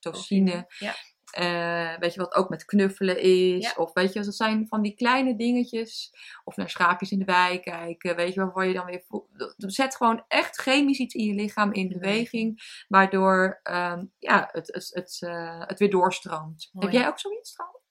Ja. 0.78 0.96
Eh, 1.36 1.98
weet 2.00 2.14
je 2.14 2.20
wat 2.20 2.36
ook 2.36 2.50
met 2.50 2.66
knuffelen 2.66 3.22
is? 3.22 3.64
Ja. 3.64 3.74
Of 3.76 3.94
weet 3.94 4.14
je, 4.14 4.22
dat 4.22 4.36
zijn 4.36 4.68
van 4.68 4.82
die 4.82 4.96
kleine 4.96 5.36
dingetjes. 5.36 6.12
Of 6.44 6.56
naar 6.56 6.70
schaapjes 6.70 7.12
in 7.12 7.20
de 7.20 7.26
wei 7.26 7.60
kijken. 7.60 8.16
Weet 8.16 8.34
je, 8.34 8.40
waarvoor 8.40 8.66
je 8.66 8.74
dan 8.74 8.86
weer 8.86 9.04
voelt. 9.08 9.54
Zet 9.58 9.96
gewoon 9.96 10.24
echt 10.28 10.56
chemisch 10.56 10.98
iets 10.98 11.14
in 11.14 11.26
je 11.26 11.34
lichaam 11.34 11.74
in 11.74 11.88
beweging. 11.88 12.62
Waardoor 12.88 13.60
ehm, 13.64 14.06
ja, 14.20 14.50
het, 14.52 14.68
het, 14.74 14.90
het, 14.94 15.18
eh, 15.20 15.62
het 15.68 15.80
weer 15.80 15.90
doorstroomt. 15.90 16.70
Mooi. 16.72 16.88
Heb 16.88 16.96
jij 16.96 17.08
ook 17.08 17.20
zoiets 17.20 17.54
trouwens? 17.54 17.84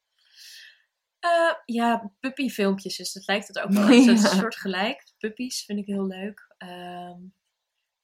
Eh, 1.19 1.55
ja, 1.65 2.13
puppyfilmpjes, 2.21 2.97
dus 2.97 3.13
dat 3.13 3.27
lijkt 3.27 3.49
het 3.49 3.61
ook 3.61 3.71
wel. 3.71 3.89
echt. 3.89 4.07
Het 4.07 4.09
een 4.09 4.39
soort 4.39 4.57
gelijk. 4.57 5.13
Puppies 5.19 5.65
vind 5.65 5.79
ik 5.79 5.87
heel 5.87 6.07
leuk. 6.07 6.55
Ehm, 6.59 7.19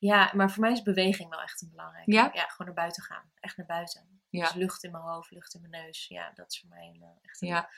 ja, 0.00 0.30
maar 0.34 0.50
voor 0.50 0.62
mij 0.62 0.72
is 0.72 0.82
beweging 0.82 1.30
wel 1.30 1.40
echt 1.40 1.62
een 1.62 1.70
belangrijke. 1.70 2.12
Ja? 2.12 2.30
Ja, 2.32 2.42
gewoon 2.42 2.66
naar 2.66 2.74
buiten 2.74 3.02
gaan. 3.02 3.30
Echt 3.40 3.56
naar 3.56 3.66
buiten. 3.66 4.20
Ja. 4.28 4.44
Dus 4.44 4.54
lucht 4.54 4.84
in 4.84 4.90
mijn 4.90 5.04
hoofd, 5.04 5.30
lucht 5.30 5.54
in 5.54 5.60
mijn 5.60 5.84
neus. 5.84 6.06
Ja, 6.08 6.30
dat 6.34 6.50
is 6.52 6.60
voor 6.60 6.68
mij 6.68 6.86
een, 6.94 7.02
eh, 7.02 7.08
echt 7.22 7.42
een, 7.42 7.48
Ja. 7.48 7.70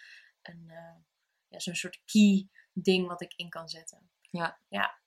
een 0.42 0.64
eh, 0.68 0.94
ja, 1.48 1.58
zo'n 1.58 1.74
soort 1.74 2.02
key 2.04 2.48
ding 2.72 3.06
wat 3.08 3.20
ik 3.20 3.32
in 3.36 3.48
kan 3.48 3.68
zetten. 3.68 4.10
Ja. 4.20 4.58
Ja. 4.68 4.98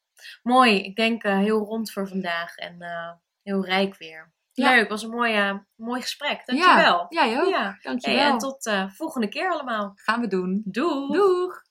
Mooi. 0.43 0.83
Ik 0.83 0.95
denk 0.95 1.23
eh, 1.23 1.37
heel 1.37 1.59
rond 1.59 1.91
voor 1.91 2.07
vandaag 2.07 2.55
en 2.55 2.81
heel 3.41 3.65
rijk 3.65 3.97
weer. 3.97 4.33
Ja. 4.51 4.75
Leuk, 4.75 4.89
was 4.89 5.03
een 5.03 5.09
mooi, 5.09 5.61
mooi 5.75 6.01
gesprek. 6.01 6.45
Dankjewel. 6.45 7.05
Ja, 7.09 7.41
ook. 7.41 7.49
Ja. 7.49 7.77
Dankjewel. 7.81 8.19
Hey, 8.19 8.31
en 8.31 8.37
tot 8.37 8.71
volgende 8.87 9.27
keer 9.27 9.51
allemaal. 9.51 9.91
Gaan 9.95 10.21
we 10.21 10.27
doen. 10.27 10.61
Doeg! 10.65 11.63